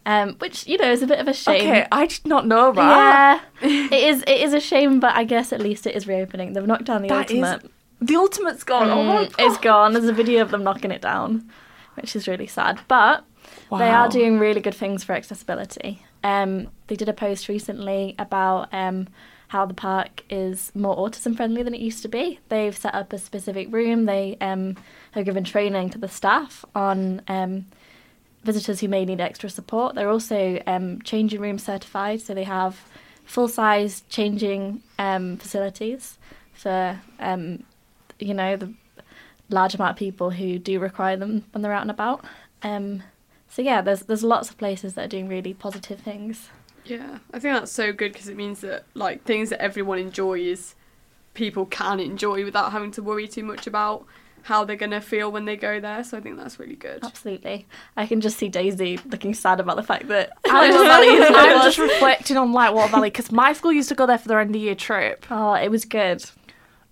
Um, 0.07 0.35
which 0.39 0.67
you 0.69 0.77
know 0.79 0.93
is 0.93 1.03
a 1.03 1.07
bit 1.07 1.19
of 1.19 1.27
a 1.27 1.33
shame. 1.33 1.63
Okay, 1.63 1.87
I 1.91 2.07
did 2.07 2.25
not 2.27 2.47
know 2.47 2.71
that. 2.73 3.43
Yeah, 3.63 3.69
it 3.91 3.93
is. 3.93 4.23
It 4.23 4.41
is 4.43 4.53
a 4.55 4.61
shame, 4.61 5.01
but 5.01 5.17
I 5.17 5.25
guess 5.25 5.53
at 5.53 5.61
least 5.61 5.85
it 5.87 5.97
is 5.97 6.07
reopening. 6.07 6.53
They've 6.53 6.65
knocked 6.67 6.85
down 6.85 7.03
the 7.03 7.09
That 7.09 7.31
is 7.31 7.43
ultimate. 7.43 7.71
The 8.03 8.15
ultimate's 8.17 8.63
gone. 8.65 8.89
oh 8.91 9.27
Mm, 9.27 9.35
it's 9.39 9.57
gone. 9.59 9.95
There's 9.95 10.05
a 10.05 10.13
video 10.13 10.43
of 10.43 10.51
them 10.53 10.63
knocking 10.63 10.91
it 10.93 11.01
down, 11.03 11.51
which 11.95 12.15
is 12.15 12.29
really 12.29 12.47
sad. 12.47 12.81
But 12.87 13.25
they 13.79 13.89
are 13.91 14.09
doing 14.09 14.39
really 14.39 14.61
good 14.61 14.75
things 14.75 15.03
for 15.03 15.15
accessibility. 15.15 16.03
Um, 16.25 16.69
they 16.89 16.97
did 16.97 17.09
a 17.09 17.13
post 17.13 17.49
recently 17.49 18.17
about 18.19 18.73
um, 18.73 19.09
how 19.49 19.67
the 19.67 19.75
park 19.75 20.25
is 20.31 20.73
more 20.75 20.97
autism 20.97 21.37
friendly 21.37 21.63
than 21.63 21.75
it 21.75 21.81
used 21.81 22.03
to 22.03 22.09
be. 22.09 22.41
They've 22.49 22.77
set 22.77 22.95
up 22.95 23.13
a 23.13 23.19
specific 23.19 23.73
room. 23.73 24.07
They 24.07 24.37
um, 24.41 24.77
have 25.13 25.27
given 25.27 25.45
training 25.45 25.91
to 25.91 25.99
the 25.99 26.09
staff 26.09 26.65
on 26.75 27.23
um, 27.29 27.67
visitors 28.43 28.81
who 28.81 28.89
may 28.89 29.05
need 29.05 29.21
extra 29.21 29.49
support. 29.49 29.95
They're 29.95 30.11
also 30.11 30.61
um, 30.67 31.01
changing 31.03 31.41
room 31.41 31.59
certified, 31.59 32.23
so 32.23 32.35
they 32.35 32.45
have 32.45 32.81
full 33.25 33.49
size 33.49 34.03
changing 34.09 34.83
um, 34.99 35.37
facilities 35.37 36.19
for 36.53 37.01
um, 37.21 37.65
you 38.19 38.35
know 38.35 38.57
the 38.57 38.73
large 39.51 39.75
amount 39.75 39.93
of 39.93 39.97
people 39.97 40.31
who 40.31 40.59
do 40.59 40.81
require 40.81 41.17
them 41.17 41.45
when 41.53 41.63
they're 41.63 41.73
out 41.73 41.83
and 41.83 41.91
about. 41.91 42.25
So 43.55 43.63
yeah, 43.63 43.83
there's 43.83 44.01
there's 44.01 44.25
lots 44.25 44.51
of 44.51 44.59
places 44.59 44.95
that 44.95 45.05
are 45.05 45.09
doing 45.09 45.29
really 45.29 45.55
positive 45.55 46.01
things. 46.01 46.49
Yeah, 46.85 47.19
I 47.33 47.39
think 47.39 47.55
that's 47.55 47.71
so 47.71 47.93
good 47.93 48.13
because 48.13 48.29
it 48.29 48.37
means 48.37 48.63
that 48.63 48.83
like 48.95 49.23
things 49.23 49.51
that 49.51 49.63
everyone 49.63 50.01
enjoys, 50.01 50.75
people 51.35 51.65
can 51.65 52.01
enjoy 52.01 52.45
without 52.45 52.73
having 52.73 52.91
to 52.91 53.03
worry 53.03 53.29
too 53.29 53.45
much 53.45 53.69
about 53.69 54.07
how 54.43 54.65
they're 54.65 54.75
gonna 54.75 55.01
feel 55.01 55.31
when 55.31 55.45
they 55.45 55.55
go 55.57 55.79
there. 55.79 56.03
So 56.03 56.19
I 56.19 56.21
think 56.21 56.37
that's 56.37 56.59
really 56.59 56.75
good. 56.75 57.05
Absolutely, 57.05 57.69
I 57.97 58.07
can 58.07 58.21
just 58.21 58.39
see 58.39 58.49
Daisy 58.49 58.99
looking 59.07 59.35
sad 59.35 59.61
about 59.61 59.77
the 59.77 59.85
fact 59.85 60.09
that 60.09 60.33
I'm 60.49 60.73
Water 60.73 60.83
Valley 60.89 61.07
is 61.07 61.29
just, 61.29 61.39
I'm 61.39 61.55
was. 61.55 61.65
just 61.65 61.79
reflecting 61.79 62.37
on 62.37 62.53
Lightwater 62.53 62.91
Valley 62.91 63.11
because 63.11 63.31
my 63.31 63.53
school 63.53 63.73
used 63.73 63.89
to 63.91 63.95
go 63.95 64.05
there 64.05 64.19
for 64.19 64.27
their 64.27 64.41
end 64.41 64.57
of 64.57 64.61
year 64.61 64.75
trip, 64.75 65.25
Oh, 65.31 65.55
it 65.55 65.71
was 65.71 65.85
good. 65.85 66.25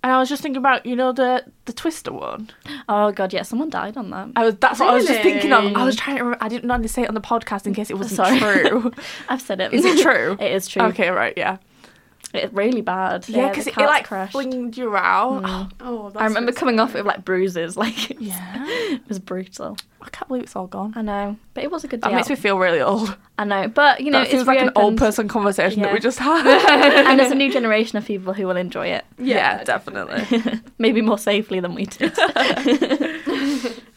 And 0.03 0.11
I 0.11 0.19
was 0.19 0.27
just 0.29 0.43
thinking 0.43 0.57
about 0.57 0.85
you 0.85 0.95
know 0.95 1.13
the 1.13 1.45
the 1.65 1.73
Twister 1.73 2.11
one. 2.11 2.49
Oh 2.89 3.11
god, 3.11 3.31
yeah, 3.33 3.43
someone 3.43 3.69
died 3.69 3.95
on 3.97 4.09
that. 4.09 4.29
I 4.35 4.45
was 4.45 4.55
that's 4.57 4.79
what 4.79 4.89
I 4.89 4.93
was 4.93 5.07
just 5.07 5.21
thinking 5.21 5.53
of. 5.53 5.73
I 5.75 5.85
was 5.85 5.95
trying 5.95 6.17
to. 6.17 6.23
Remember, 6.23 6.43
I 6.43 6.49
didn't 6.49 6.65
know 6.65 6.77
to 6.77 6.87
say 6.89 7.03
it 7.03 7.07
on 7.07 7.15
the 7.15 7.21
podcast 7.21 7.65
in 7.65 7.73
case 7.73 7.89
it 7.89 7.97
wasn't 7.97 8.17
Sorry. 8.17 8.37
true. 8.39 8.91
I've 9.29 9.41
said 9.41 9.61
it. 9.61 9.73
Is 9.73 9.85
it 9.85 10.01
true? 10.01 10.33
it 10.39 10.51
is 10.51 10.67
true. 10.67 10.83
Okay, 10.83 11.09
right, 11.09 11.33
yeah, 11.37 11.57
It's 12.33 12.51
really 12.51 12.81
bad. 12.81 13.29
yeah, 13.29 13.49
because 13.49 13.67
it, 13.67 13.77
like 13.77 14.05
crashed. 14.07 14.31
flinged 14.31 14.75
you 14.77 14.95
out. 14.95 15.43
Mm. 15.43 15.71
Oh, 15.85 16.09
that's 16.09 16.21
I 16.21 16.25
remember 16.25 16.51
coming 16.51 16.79
off 16.79 16.93
with 16.93 17.05
like 17.05 17.23
bruises. 17.23 17.77
Like 17.83 18.11
it 18.11 18.17
was, 18.19 18.27
Yeah, 18.27 18.65
it 18.67 19.07
was 19.07 19.19
brutal. 19.19 19.77
I 20.01 20.09
can't 20.09 20.27
believe 20.27 20.43
it's 20.43 20.55
all 20.55 20.67
gone. 20.67 20.93
I 20.95 21.01
know, 21.01 21.37
but 21.53 21.63
it 21.63 21.71
was 21.71 21.83
a 21.83 21.87
good 21.87 22.01
day. 22.01 22.09
That 22.09 22.15
makes 22.15 22.27
out. 22.27 22.31
me 22.31 22.35
feel 22.37 22.57
really 22.57 22.81
old. 22.81 23.15
I 23.37 23.43
know, 23.45 23.67
but 23.67 24.01
you 24.01 24.09
know, 24.11 24.19
that 24.19 24.25
it's 24.27 24.33
feels 24.33 24.47
like 24.47 24.59
an 24.59 24.71
old 24.75 24.97
person 24.97 25.27
conversation 25.27 25.81
that 25.81 25.93
we 25.93 25.99
just 25.99 26.19
had. 26.27 26.45
and 27.07 27.19
there's 27.19 27.31
a 27.31 27.35
new 27.35 27.51
generation 27.51 27.97
of 27.97 28.05
people 28.05 28.33
who 28.33 28.47
will 28.47 28.57
enjoy 28.57 28.87
it. 28.87 29.05
yeah, 29.17 29.63
definitely. 29.63 30.61
maybe 30.77 31.01
more 31.01 31.17
safely 31.17 31.59
than 31.59 31.75
we 31.75 31.85
did. 31.85 32.17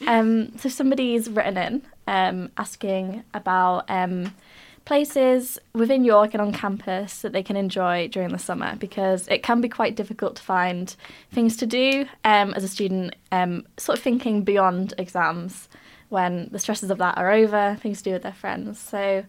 um, 0.07 0.57
so 0.59 0.69
somebody's 0.69 1.29
written 1.31 1.57
in 1.57 1.83
um, 2.07 2.51
asking 2.57 3.23
about 3.35 3.85
um, 3.89 4.33
places 4.87 5.59
within 5.75 6.05
York 6.05 6.33
and 6.33 6.41
on 6.41 6.53
campus 6.53 7.21
that 7.21 7.33
they 7.33 7.43
can 7.43 7.57
enjoy 7.57 8.09
during 8.09 8.31
the 8.31 8.39
summer 8.39 8.77
because 8.77 9.29
it 9.29 9.43
can 9.43 9.61
be 9.61 9.69
quite 9.69 9.97
difficult 9.97 10.37
to 10.37 10.43
find 10.43 10.97
things 11.33 11.57
to 11.59 11.67
do 11.67 12.07
um, 12.25 12.55
as 12.55 12.65
a 12.65 12.69
student, 12.69 13.15
um, 13.33 13.67
sort 13.77 13.99
of 13.99 14.03
thinking 14.03 14.43
beyond 14.43 14.95
exams 14.97 15.69
when 16.09 16.49
the 16.53 16.59
stresses 16.59 16.91
of 16.91 16.99
that 16.99 17.19
are 17.19 17.33
over, 17.33 17.77
things 17.83 17.99
to 17.99 18.05
do 18.05 18.13
with 18.13 18.23
their 18.23 18.33
friends. 18.33 18.79
So 18.79 19.25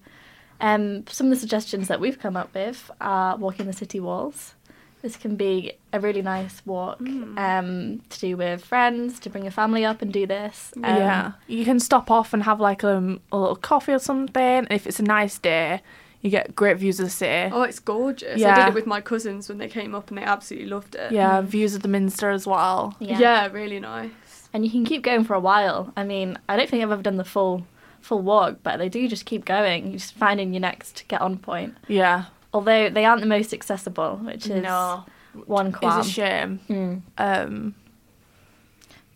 um, 0.62 1.05
some 1.08 1.27
of 1.27 1.31
the 1.31 1.39
suggestions 1.39 1.88
that 1.88 1.99
we've 1.99 2.19
come 2.19 2.38
up 2.38 2.53
with 2.53 2.89
are 3.01 3.36
walking 3.36 3.65
the 3.65 3.73
city 3.73 3.99
walls. 3.99 4.53
This 5.01 5.15
can 5.15 5.36
be 5.36 5.73
a 5.93 5.99
really 5.99 6.21
nice 6.21 6.62
walk 6.65 6.99
Mm. 6.99 7.38
um, 7.38 8.01
to 8.10 8.19
do 8.19 8.36
with 8.38 8.63
friends, 8.65 9.19
to 9.21 9.29
bring 9.29 9.43
your 9.43 9.51
family 9.51 9.86
up 9.86 10.01
and 10.01 10.12
do 10.12 10.25
this. 10.25 10.71
Um, 10.77 10.83
yeah, 10.83 11.31
you 11.47 11.63
can 11.65 11.79
stop 11.79 12.10
off 12.10 12.33
and 12.33 12.43
have 12.43 12.60
like 12.60 12.83
um, 12.83 13.19
a 13.31 13.38
little 13.38 13.55
coffee 13.55 13.93
or 13.93 13.99
something. 13.99 14.41
And 14.41 14.71
if 14.71 14.88
it's 14.88 14.99
a 14.99 15.03
nice 15.03 15.38
day, 15.38 15.81
you 16.21 16.31
get 16.31 16.55
great 16.55 16.77
views 16.77 16.99
of 16.99 17.05
the 17.05 17.10
city. 17.12 17.51
Oh, 17.53 17.62
it's 17.62 17.79
gorgeous. 17.79 18.43
I 18.43 18.55
did 18.55 18.67
it 18.69 18.73
with 18.73 18.88
my 18.88 18.99
cousins 19.01 19.47
when 19.47 19.60
they 19.60 19.67
came 19.67 19.93
up 19.93 20.10
and 20.10 20.17
they 20.17 20.23
absolutely 20.23 20.67
loved 20.69 20.95
it. 20.95 21.12
Yeah, 21.12 21.41
Mm. 21.41 21.45
views 21.45 21.75
of 21.75 21.83
the 21.83 21.88
Minster 21.88 22.31
as 22.31 22.47
well. 22.47 22.95
Yeah. 22.99 23.19
Yeah, 23.19 23.47
really 23.51 23.79
nice. 23.79 24.49
And 24.51 24.65
you 24.65 24.71
can 24.71 24.83
keep 24.83 25.03
going 25.03 25.23
for 25.25 25.36
a 25.36 25.39
while. 25.39 25.93
I 25.95 26.03
mean, 26.03 26.39
I 26.49 26.57
don't 26.57 26.67
think 26.69 26.81
I've 26.83 26.91
ever 26.91 27.03
done 27.03 27.17
the 27.17 27.23
full 27.23 27.65
full 28.01 28.21
walk, 28.21 28.57
but 28.63 28.77
they 28.77 28.89
do 28.89 29.07
just 29.07 29.25
keep 29.25 29.43
going. 29.45 29.88
You're 29.88 29.99
just 29.99 30.13
finding 30.15 30.53
your 30.53 30.62
next 30.62 31.03
get 31.07 31.21
on 31.21 31.38
point. 31.38 31.75
Yeah. 31.88 32.25
Although 32.57 32.89
they 32.89 33.05
aren't 33.05 33.21
the 33.21 33.27
most 33.27 33.53
accessible, 33.53 34.17
which 34.23 34.47
is 34.47 34.63
no, 34.63 35.05
one 35.45 35.71
qualm. 35.71 35.99
it's 35.99 36.07
a 36.07 36.11
shame. 36.11 36.59
Mm. 36.67 37.01
Um, 37.19 37.75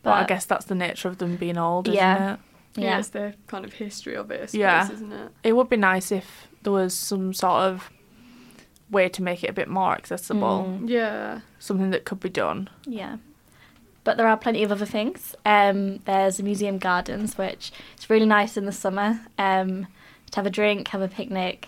but, 0.03 0.11
I 0.11 0.23
guess 0.25 0.45
that's 0.45 0.65
the 0.65 0.75
nature 0.75 1.07
of 1.07 1.17
them 1.17 1.37
being 1.37 1.57
old, 1.57 1.87
isn't 1.87 1.97
Yeah. 1.97 2.33
it? 2.33 2.39
Yeah. 2.75 2.83
Yeah. 2.83 2.99
it's 2.99 3.09
the 3.09 3.33
kind 3.47 3.65
of 3.65 3.73
history 3.73 4.15
of 4.15 4.29
it, 4.31 4.35
I 4.43 4.45
suppose, 4.45 4.53
Yeah. 4.55 4.91
isn't 4.91 5.11
it? 5.11 5.31
It 5.43 5.53
would 5.55 5.69
be 5.69 5.77
nice 5.77 6.11
if 6.11 6.47
there 6.61 6.71
was 6.71 6.93
some 6.93 7.33
sort 7.33 7.63
of 7.63 7.89
way 8.91 9.09
to 9.09 9.23
make 9.23 9.43
it 9.43 9.49
a 9.49 9.53
bit 9.53 9.67
more 9.67 9.93
accessible. 9.93 10.77
Mm. 10.79 10.87
Yeah. 10.89 11.39
Something 11.57 11.89
that 11.89 12.05
could 12.05 12.19
be 12.19 12.29
done. 12.29 12.69
Yeah. 12.85 13.17
But 14.03 14.17
there 14.17 14.27
are 14.27 14.37
plenty 14.37 14.63
of 14.63 14.71
other 14.71 14.85
things. 14.85 15.35
Um, 15.45 15.97
there's 16.05 16.41
museum 16.41 16.77
gardens, 16.77 17.37
which 17.39 17.71
is 17.97 18.07
really 18.09 18.25
nice 18.25 18.55
in 18.55 18.65
the 18.65 18.71
summer. 18.71 19.19
Um, 19.37 19.87
to 20.31 20.35
have 20.37 20.45
a 20.45 20.49
drink, 20.49 20.87
have 20.89 21.01
a 21.01 21.07
picnic. 21.07 21.67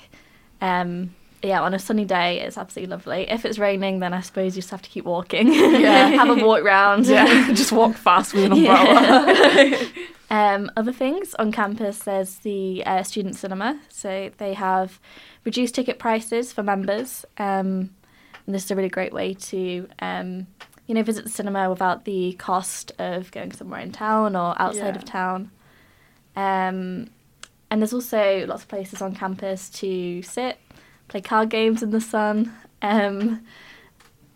Um, 0.61 1.15
yeah, 1.43 1.61
on 1.61 1.73
a 1.73 1.79
sunny 1.79 2.05
day, 2.05 2.39
it's 2.39 2.57
absolutely 2.57 2.91
lovely. 2.91 3.29
If 3.29 3.43
it's 3.45 3.59
raining, 3.59 3.99
then 3.99 4.13
I 4.13 4.21
suppose 4.21 4.55
you 4.55 4.61
just 4.61 4.71
have 4.71 4.81
to 4.81 4.89
keep 4.89 5.05
walking. 5.05 5.51
Yeah. 5.53 6.07
have 6.23 6.29
a 6.37 6.45
walk 6.45 6.63
round. 6.63 7.05
Yeah, 7.05 7.47
just 7.53 7.71
walk 7.71 7.95
fast 7.95 8.33
with 8.33 8.45
an 8.45 8.55
Yeah. 8.55 9.27
umbrella. 9.27 9.87
Um, 10.29 10.71
other 10.75 10.91
things 10.93 11.35
on 11.35 11.51
campus, 11.51 11.99
there's 11.99 12.37
the 12.37 12.83
uh, 12.87 13.03
student 13.03 13.35
cinema. 13.35 13.79
So 13.89 14.31
they 14.39 14.55
have 14.55 14.99
reduced 15.43 15.75
ticket 15.75 15.99
prices 15.99 16.51
for 16.51 16.63
members. 16.63 17.23
Um, 17.37 17.91
and 18.47 18.55
this 18.55 18.65
is 18.65 18.71
a 18.71 18.75
really 18.75 18.89
great 18.89 19.13
way 19.13 19.35
to, 19.35 19.87
um, 19.99 20.47
you 20.87 20.95
know, 20.95 21.03
visit 21.03 21.23
the 21.25 21.29
cinema 21.29 21.69
without 21.69 22.05
the 22.05 22.33
cost 22.39 22.91
of 22.97 23.29
going 23.29 23.51
somewhere 23.51 23.81
in 23.81 23.91
town 23.91 24.35
or 24.35 24.59
outside 24.59 24.95
of 24.95 25.05
town. 25.05 25.51
Um, 26.35 27.11
and 27.69 27.81
there's 27.81 27.93
also 27.93 28.45
lots 28.47 28.63
of 28.63 28.69
places 28.69 29.03
on 29.03 29.13
campus 29.13 29.69
to 29.71 30.23
sit, 30.23 30.57
play 31.13 31.21
card 31.21 31.49
games 31.49 31.83
in 31.83 31.91
the 31.91 32.01
sun. 32.01 32.51
Um, 32.81 33.45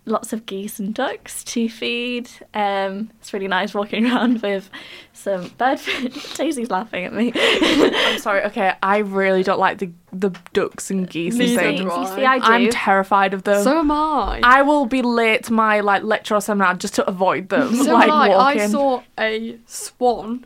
lots 0.05 0.31
of 0.31 0.45
geese 0.45 0.77
and 0.77 0.93
ducks 0.93 1.43
to 1.43 1.67
feed. 1.67 2.29
Um, 2.53 3.09
it's 3.19 3.33
really 3.33 3.47
nice 3.47 3.73
walking 3.73 4.05
around 4.11 4.43
with 4.43 4.69
some 5.11 5.47
bird 5.57 5.79
food. 5.79 6.13
Daisy's 6.35 6.69
laughing 6.69 7.05
at 7.05 7.13
me. 7.13 7.31
I'm 7.35 8.19
sorry. 8.19 8.43
Okay, 8.43 8.73
I 8.83 8.99
really 8.99 9.41
don't 9.41 9.59
like 9.59 9.79
the 9.79 9.91
the 10.13 10.29
ducks 10.53 10.91
and 10.91 11.09
geese 11.09 11.33
and 11.33 11.39
Neither 11.39 11.61
things. 11.61 11.79
do 11.79 11.85
you 11.85 11.91
I. 11.91 12.15
see, 12.15 12.25
I 12.25 12.37
do. 12.37 12.45
I'm 12.45 12.69
terrified 12.69 13.33
of 13.33 13.41
them. 13.41 13.63
So 13.63 13.79
am 13.79 13.89
I. 13.89 14.39
I 14.43 14.61
will 14.61 14.85
be 14.85 15.01
late 15.01 15.45
to 15.45 15.53
my 15.53 15.79
like 15.79 16.03
lecture 16.03 16.35
or 16.35 16.41
seminar 16.41 16.75
just 16.75 16.93
to 16.95 17.07
avoid 17.09 17.49
them. 17.49 17.73
So 17.75 17.91
like 17.91 18.07
am 18.07 18.13
I. 18.13 18.29
walking. 18.29 18.61
I 18.61 18.67
saw 18.67 19.01
a 19.19 19.57
swan 19.65 20.45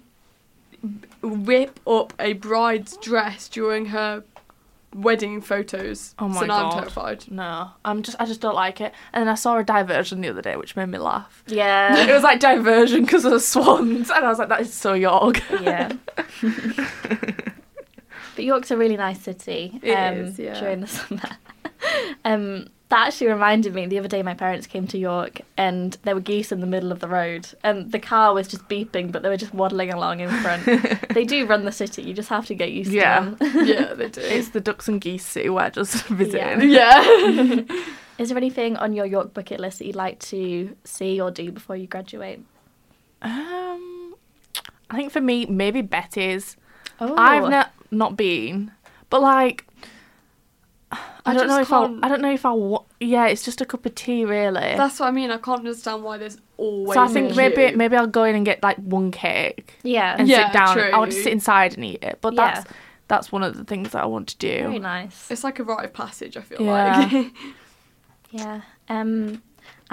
rip 1.22 1.80
up 1.86 2.14
a 2.20 2.34
bride's 2.34 2.96
dress 2.98 3.48
during 3.50 3.88
her 3.88 4.24
wedding 4.94 5.42
photos. 5.42 6.16
Oh 6.20 6.28
my 6.28 6.42
so 6.42 6.46
now 6.46 6.62
God. 6.64 6.74
I'm 6.74 6.80
terrified. 6.80 7.32
No, 7.32 7.70
I'm 7.86 8.04
just 8.04 8.18
I 8.20 8.26
just 8.26 8.42
don't 8.42 8.56
like 8.56 8.82
it. 8.82 8.94
And 9.14 9.22
then 9.22 9.28
I 9.30 9.36
saw 9.36 9.58
a 9.58 9.64
diversion 9.64 10.22
the 10.22 10.30
other 10.30 10.42
day, 10.42 10.56
which 10.58 10.76
made 10.76 10.88
me 10.88 10.98
laugh. 10.98 11.44
Yeah, 11.48 12.06
it 12.08 12.14
was 12.14 12.24
like 12.24 12.40
diversion 12.40 13.04
because 13.06 13.26
of 13.26 13.32
the 13.32 13.40
swans, 13.40 14.10
and 14.10 14.26
I 14.26 14.30
was 14.30 14.40
like, 14.40 14.50
that 14.50 14.62
is 14.62 14.74
so 14.74 14.94
York. 14.94 15.42
yeah. 15.62 15.92
but 18.36 18.44
York's 18.46 18.72
a 18.72 18.78
really 18.78 18.98
nice 18.98 19.22
city 19.22 19.80
It 19.82 19.94
um, 19.94 20.18
is, 20.18 20.40
yeah. 20.40 20.60
during 20.60 20.82
the 20.82 20.88
summer. 20.88 21.30
um, 22.26 22.68
that 22.92 23.08
actually 23.08 23.28
reminded 23.28 23.74
me 23.74 23.86
the 23.88 23.98
other 24.00 24.08
day 24.08 24.22
my 24.22 24.34
parents 24.36 24.68
came 24.68 24.86
to 24.88 24.98
York 24.98 25.42
and 25.58 25.98
there 26.04 26.14
were 26.14 26.22
geese 26.22 26.52
in 26.52 26.60
the 26.62 26.68
middle 26.68 26.92
of 26.92 27.00
the 27.00 27.08
road 27.08 27.48
and 27.64 27.92
the 27.92 28.00
car 28.00 28.34
was 28.34 28.48
just 28.48 28.68
beeping 28.70 29.12
but 29.12 29.24
they 29.24 29.30
were 29.30 29.38
just 29.38 29.54
waddling 29.54 29.92
along 29.92 30.20
in 30.20 30.30
front. 30.30 30.64
they 31.14 31.26
do 31.26 31.46
run 31.46 31.66
the 31.66 31.72
city, 31.72 32.04
you 32.04 32.14
just 32.14 32.30
have 32.30 32.46
to 32.46 32.54
get 32.54 32.72
used 32.72 32.92
Yeah. 32.92 33.20
to 33.32 33.36
them. 33.38 33.66
Yeah, 33.68 33.94
they 33.96 34.10
do. 34.18 34.22
It's 34.22 34.50
the 34.50 34.62
ducks 34.62 34.88
and 34.88 35.02
geese 35.02 35.26
city 35.26 35.50
we're 35.50 35.70
just 35.72 36.06
visiting. 36.06 36.70
yeah. 36.70 37.02
Is 38.18 38.30
there 38.30 38.38
anything 38.38 38.78
on 38.78 38.94
your 38.94 39.06
York 39.08 39.34
bucket 39.34 39.60
list 39.60 39.80
that 39.80 39.88
you'd 39.88 39.96
like 39.96 40.20
to 40.20 40.76
see 40.84 41.20
or 41.20 41.32
do 41.32 41.52
before 41.52 41.76
you 41.76 41.88
graduate? 41.88 42.40
Um, 43.24 44.16
I 44.90 44.96
think 44.96 45.12
for 45.12 45.22
me, 45.22 45.46
maybe 45.48 45.82
Betty's. 45.82 46.58
Oh, 47.00 47.16
I've 47.18 47.50
not 47.50 47.72
not 47.90 48.16
been, 48.18 48.72
but 49.10 49.22
like, 49.22 49.66
I, 50.92 50.98
I 51.26 51.34
don't 51.34 51.48
know 51.48 51.60
if 51.62 51.72
I. 51.72 51.86
can't- 51.88 52.04
I 52.04 52.08
don't 52.10 52.22
know 52.22 52.34
if 52.34 52.46
I. 52.46 52.52
Wa- 52.52 52.84
yeah, 53.00 53.28
it's 53.28 53.44
just 53.44 53.62
a 53.62 53.66
cup 53.66 53.86
of 53.86 53.96
tea, 53.96 54.26
really. 54.26 54.60
That's 54.76 55.00
what 55.00 55.08
I 55.08 55.12
mean. 55.12 55.32
I 55.32 55.38
can't 55.38 55.60
understand 55.60 56.04
why 56.04 56.18
there's 56.18 56.38
always. 56.58 56.96
So 56.96 57.02
I 57.04 57.08
think 57.08 57.36
maybe 57.36 57.68
queue. 57.68 57.78
maybe 57.78 57.96
I'll 57.96 58.08
go 58.08 58.24
in 58.24 58.36
and 58.36 58.46
get 58.46 58.62
like 58.64 58.78
one 58.78 59.12
cake 59.12 59.76
Yeah. 59.84 60.16
and 60.18 60.28
Yeah, 60.28 60.48
sit 60.48 60.54
down. 60.54 60.80
I 60.80 60.98
want 60.98 61.12
to 61.12 61.22
sit 61.22 61.32
inside 61.32 61.76
and 61.76 61.86
eat 61.86 62.04
it. 62.04 62.18
But 62.22 62.34
Yeah. 62.34 62.54
that's 62.56 62.72
that's 63.08 63.32
one 63.32 63.44
of 63.44 63.56
the 63.58 63.64
things 63.64 63.92
that 63.92 64.04
I 64.04 64.06
want 64.08 64.28
to 64.30 64.38
do. 64.38 64.58
Very 64.64 64.80
nice. 64.80 65.30
it's 65.32 65.44
like 65.44 65.60
a 65.60 65.64
rite 65.64 65.86
of 65.86 65.94
passage. 65.94 66.36
I 66.38 66.42
feel 66.42 66.62
Yeah. 66.62 67.10
like. 67.12 67.32
Yeah. 68.32 68.62
Um, 68.88 69.42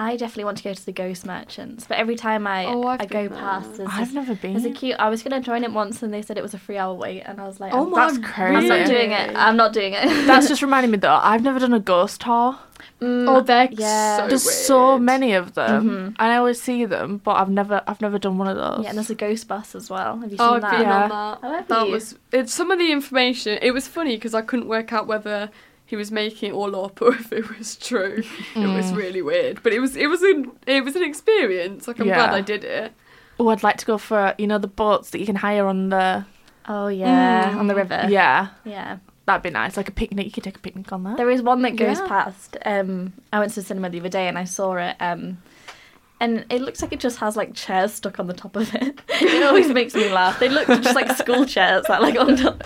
I 0.01 0.15
definitely 0.15 0.45
want 0.45 0.57
to 0.59 0.63
go 0.63 0.73
to 0.73 0.85
the 0.85 0.93
Ghost 0.93 1.25
Merchants, 1.25 1.85
but 1.85 1.97
every 1.97 2.15
time 2.15 2.47
I 2.47 2.65
Oh, 2.67 2.87
I've 2.87 3.09
go 3.09 3.27
been 3.27 3.37
past, 3.37 3.75
there's, 3.75 3.89
I've 3.91 4.05
this, 4.07 4.13
never 4.13 4.33
been. 4.33 4.53
there's 4.53 4.63
a 4.63 4.69
queue. 4.71 4.95
I 4.97 5.09
was 5.09 5.21
gonna 5.23 5.41
join 5.41 5.65
it 5.65 5.73
once, 5.73 6.01
and 6.01 6.13
they 6.13 6.21
said 6.21 6.37
it 6.37 6.41
was 6.41 6.53
a 6.53 6.57
three-hour 6.57 6.93
wait, 6.95 7.21
and 7.23 7.41
I 7.41 7.45
was 7.45 7.59
like, 7.59 7.73
Oh 7.73 7.83
I'm, 7.83 7.89
my 7.91 8.05
That's 8.07 8.17
I'm 8.39 8.67
not 8.67 8.87
doing 8.87 9.11
it. 9.11 9.35
I'm 9.35 9.57
not 9.57 9.73
doing 9.73 9.91
it. 9.93 10.05
That's 10.25 10.47
just 10.47 10.61
reminding 10.67 10.91
me 10.91 10.97
though. 10.99 11.19
I've 11.21 11.43
never 11.43 11.59
done 11.59 11.73
a 11.73 11.81
ghost 11.81 12.21
tour. 12.21 12.57
Mm, 13.01 13.25
Oh, 13.27 13.41
they're 13.41 13.67
Yeah. 13.71 14.17
so 14.17 14.27
There's 14.29 14.49
so 14.49 14.97
many 14.97 15.33
of 15.33 15.53
them, 15.53 15.89
Mhm. 15.89 16.05
and 16.17 16.31
I 16.31 16.37
always 16.37 16.61
see 16.61 16.85
them, 16.85 17.17
but 17.21 17.31
I've 17.33 17.49
never 17.49 17.81
I've 17.85 17.99
never 17.99 18.17
done 18.17 18.37
one 18.37 18.47
of 18.47 18.55
those. 18.55 18.83
yeah, 18.83 18.89
and 18.89 18.97
there's 18.97 19.09
a 19.09 19.15
ghost 19.15 19.49
bus 19.49 19.75
as 19.75 19.89
well. 19.89 20.17
Have 20.17 20.31
you 20.31 20.37
seen 20.37 20.47
Oh, 20.47 20.53
I've 20.53 20.61
that? 20.61 20.71
been 20.71 20.81
Yeah. 20.81 21.03
on 21.03 21.09
that. 21.09 21.39
Oh, 21.43 21.63
That 21.67 21.87
you? 21.87 21.91
was 21.91 22.15
it's 22.31 22.53
some 22.53 22.71
of 22.71 22.79
the 22.79 22.89
information. 22.93 23.59
It 23.61 23.71
was 23.71 23.85
funny 23.89 24.15
because 24.15 24.33
I 24.33 24.41
couldn't 24.43 24.69
work 24.69 24.93
out 24.93 25.07
whether 25.07 25.49
he 25.89 25.95
was 25.95 26.11
making 26.11 26.51
it 26.51 26.53
all 26.53 26.85
up 26.85 27.01
or 27.01 27.13
if 27.15 27.33
it 27.33 27.57
was 27.57 27.75
true. 27.75 28.23
It 28.55 28.67
was 28.67 28.91
Mm. 28.91 28.95
really 28.95 29.21
weird, 29.21 29.63
but 29.63 29.73
it 29.73 29.79
was 29.79 29.95
it 29.95 30.07
was 30.07 30.21
an 30.21 30.51
it 30.67 30.83
was 30.85 30.95
an 30.95 31.03
experience. 31.03 31.87
Like 31.87 31.99
I'm 31.99 32.05
glad 32.07 32.29
I 32.33 32.41
did 32.41 32.63
it. 32.63 32.93
Oh, 33.39 33.47
I'd 33.49 33.63
like 33.63 33.77
to 33.77 33.85
go 33.85 33.97
for 33.97 34.35
you 34.37 34.47
know 34.47 34.57
the 34.59 34.67
boats 34.67 35.09
that 35.11 35.19
you 35.19 35.25
can 35.25 35.35
hire 35.37 35.65
on 35.65 35.89
the 35.89 36.25
Oh 36.67 36.87
yeah, 36.87 37.55
on 37.57 37.65
the 37.67 37.73
Mm. 37.73 37.77
river. 37.77 38.05
yeah. 38.09 38.49
Yeah. 38.63 38.97
That'd 39.25 39.43
be 39.43 39.49
nice, 39.49 39.77
like 39.77 39.87
a 39.89 39.91
picnic. 39.91 40.25
You 40.25 40.31
could 40.31 40.43
take 40.43 40.55
a 40.57 40.59
picnic 40.59 40.91
on 40.91 41.03
that. 41.03 41.17
There 41.17 41.29
is 41.29 41.41
one 41.41 41.61
that 41.63 41.75
goes 41.75 41.99
Yeah. 41.99 42.07
past. 42.07 42.57
Um, 42.65 43.13
I 43.33 43.39
went 43.39 43.51
to 43.53 43.61
the 43.61 43.65
cinema 43.65 43.89
the 43.89 43.99
other 43.99 44.09
day 44.09 44.27
and 44.27 44.37
I 44.37 44.43
saw 44.43 44.75
it. 44.77 44.95
Um, 44.99 45.37
and 46.19 46.45
it 46.49 46.61
looks 46.61 46.81
like 46.81 46.91
it 46.93 46.99
just 46.99 47.19
has 47.19 47.37
like 47.37 47.53
chairs 47.53 47.93
stuck 47.93 48.19
on 48.19 48.27
the 48.27 48.33
top 48.33 48.55
of 48.55 48.73
it. 48.75 48.99
it 49.09 49.43
always 49.43 49.69
makes 49.69 49.93
me 49.95 50.09
laugh. 50.11 50.39
They 50.39 50.49
look 50.49 50.67
just 50.67 50.95
like 50.95 51.09
school 51.15 51.45
chairs 51.45 51.85
that 51.87 52.01
like 52.01 52.19
on 52.19 52.35
top. 52.37 52.63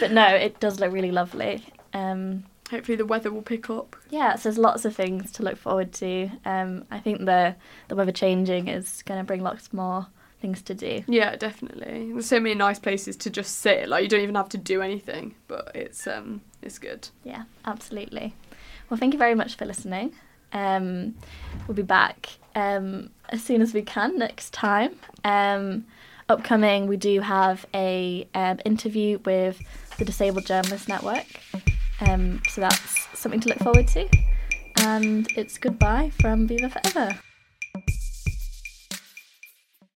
But 0.00 0.12
no, 0.12 0.26
it 0.28 0.60
does 0.60 0.78
look 0.80 0.92
really 0.92 1.10
lovely. 1.10 1.64
Um, 1.96 2.44
Hopefully 2.70 2.96
the 2.96 3.06
weather 3.06 3.30
will 3.30 3.42
pick 3.42 3.70
up. 3.70 3.94
yeah, 4.10 4.34
so 4.34 4.48
there's 4.48 4.58
lots 4.58 4.84
of 4.84 4.94
things 4.96 5.30
to 5.32 5.44
look 5.44 5.56
forward 5.56 5.92
to. 5.94 6.28
Um, 6.44 6.84
I 6.90 6.98
think 6.98 7.24
the 7.24 7.54
the 7.88 7.94
weather 7.94 8.10
changing 8.12 8.66
is 8.68 9.02
going 9.02 9.20
to 9.20 9.24
bring 9.24 9.40
lots 9.42 9.72
more 9.72 10.08
things 10.40 10.62
to 10.62 10.74
do. 10.74 11.04
Yeah, 11.06 11.36
definitely. 11.36 12.10
There's 12.12 12.26
so 12.26 12.40
many 12.40 12.56
nice 12.56 12.80
places 12.80 13.16
to 13.18 13.30
just 13.30 13.58
sit. 13.60 13.88
Like 13.88 14.02
you 14.02 14.08
don't 14.08 14.20
even 14.22 14.34
have 14.34 14.48
to 14.50 14.58
do 14.58 14.82
anything, 14.82 15.36
but 15.46 15.70
it's 15.76 16.06
um 16.08 16.40
it's 16.60 16.78
good. 16.78 17.08
Yeah, 17.22 17.44
absolutely. 17.64 18.34
Well, 18.90 18.98
thank 18.98 19.12
you 19.12 19.18
very 19.18 19.34
much 19.36 19.54
for 19.56 19.64
listening. 19.64 20.12
Um, 20.52 21.14
we'll 21.66 21.74
be 21.76 21.82
back 21.82 22.30
um, 22.54 23.10
as 23.28 23.42
soon 23.44 23.62
as 23.62 23.74
we 23.74 23.82
can 23.82 24.18
next 24.18 24.52
time. 24.52 24.96
Um, 25.24 25.86
upcoming, 26.28 26.86
we 26.88 26.96
do 26.96 27.20
have 27.20 27.66
a 27.74 28.26
um, 28.34 28.58
interview 28.64 29.18
with 29.24 29.60
the 29.98 30.04
Disabled 30.04 30.46
Journalist 30.46 30.88
Network. 30.88 31.26
Um, 32.00 32.42
so 32.48 32.60
that's 32.60 33.18
something 33.18 33.40
to 33.40 33.48
look 33.48 33.58
forward 33.58 33.88
to. 33.88 34.08
And 34.82 35.26
it's 35.36 35.58
goodbye 35.58 36.10
from 36.20 36.46
Viva 36.46 36.68
Forever. 36.68 37.18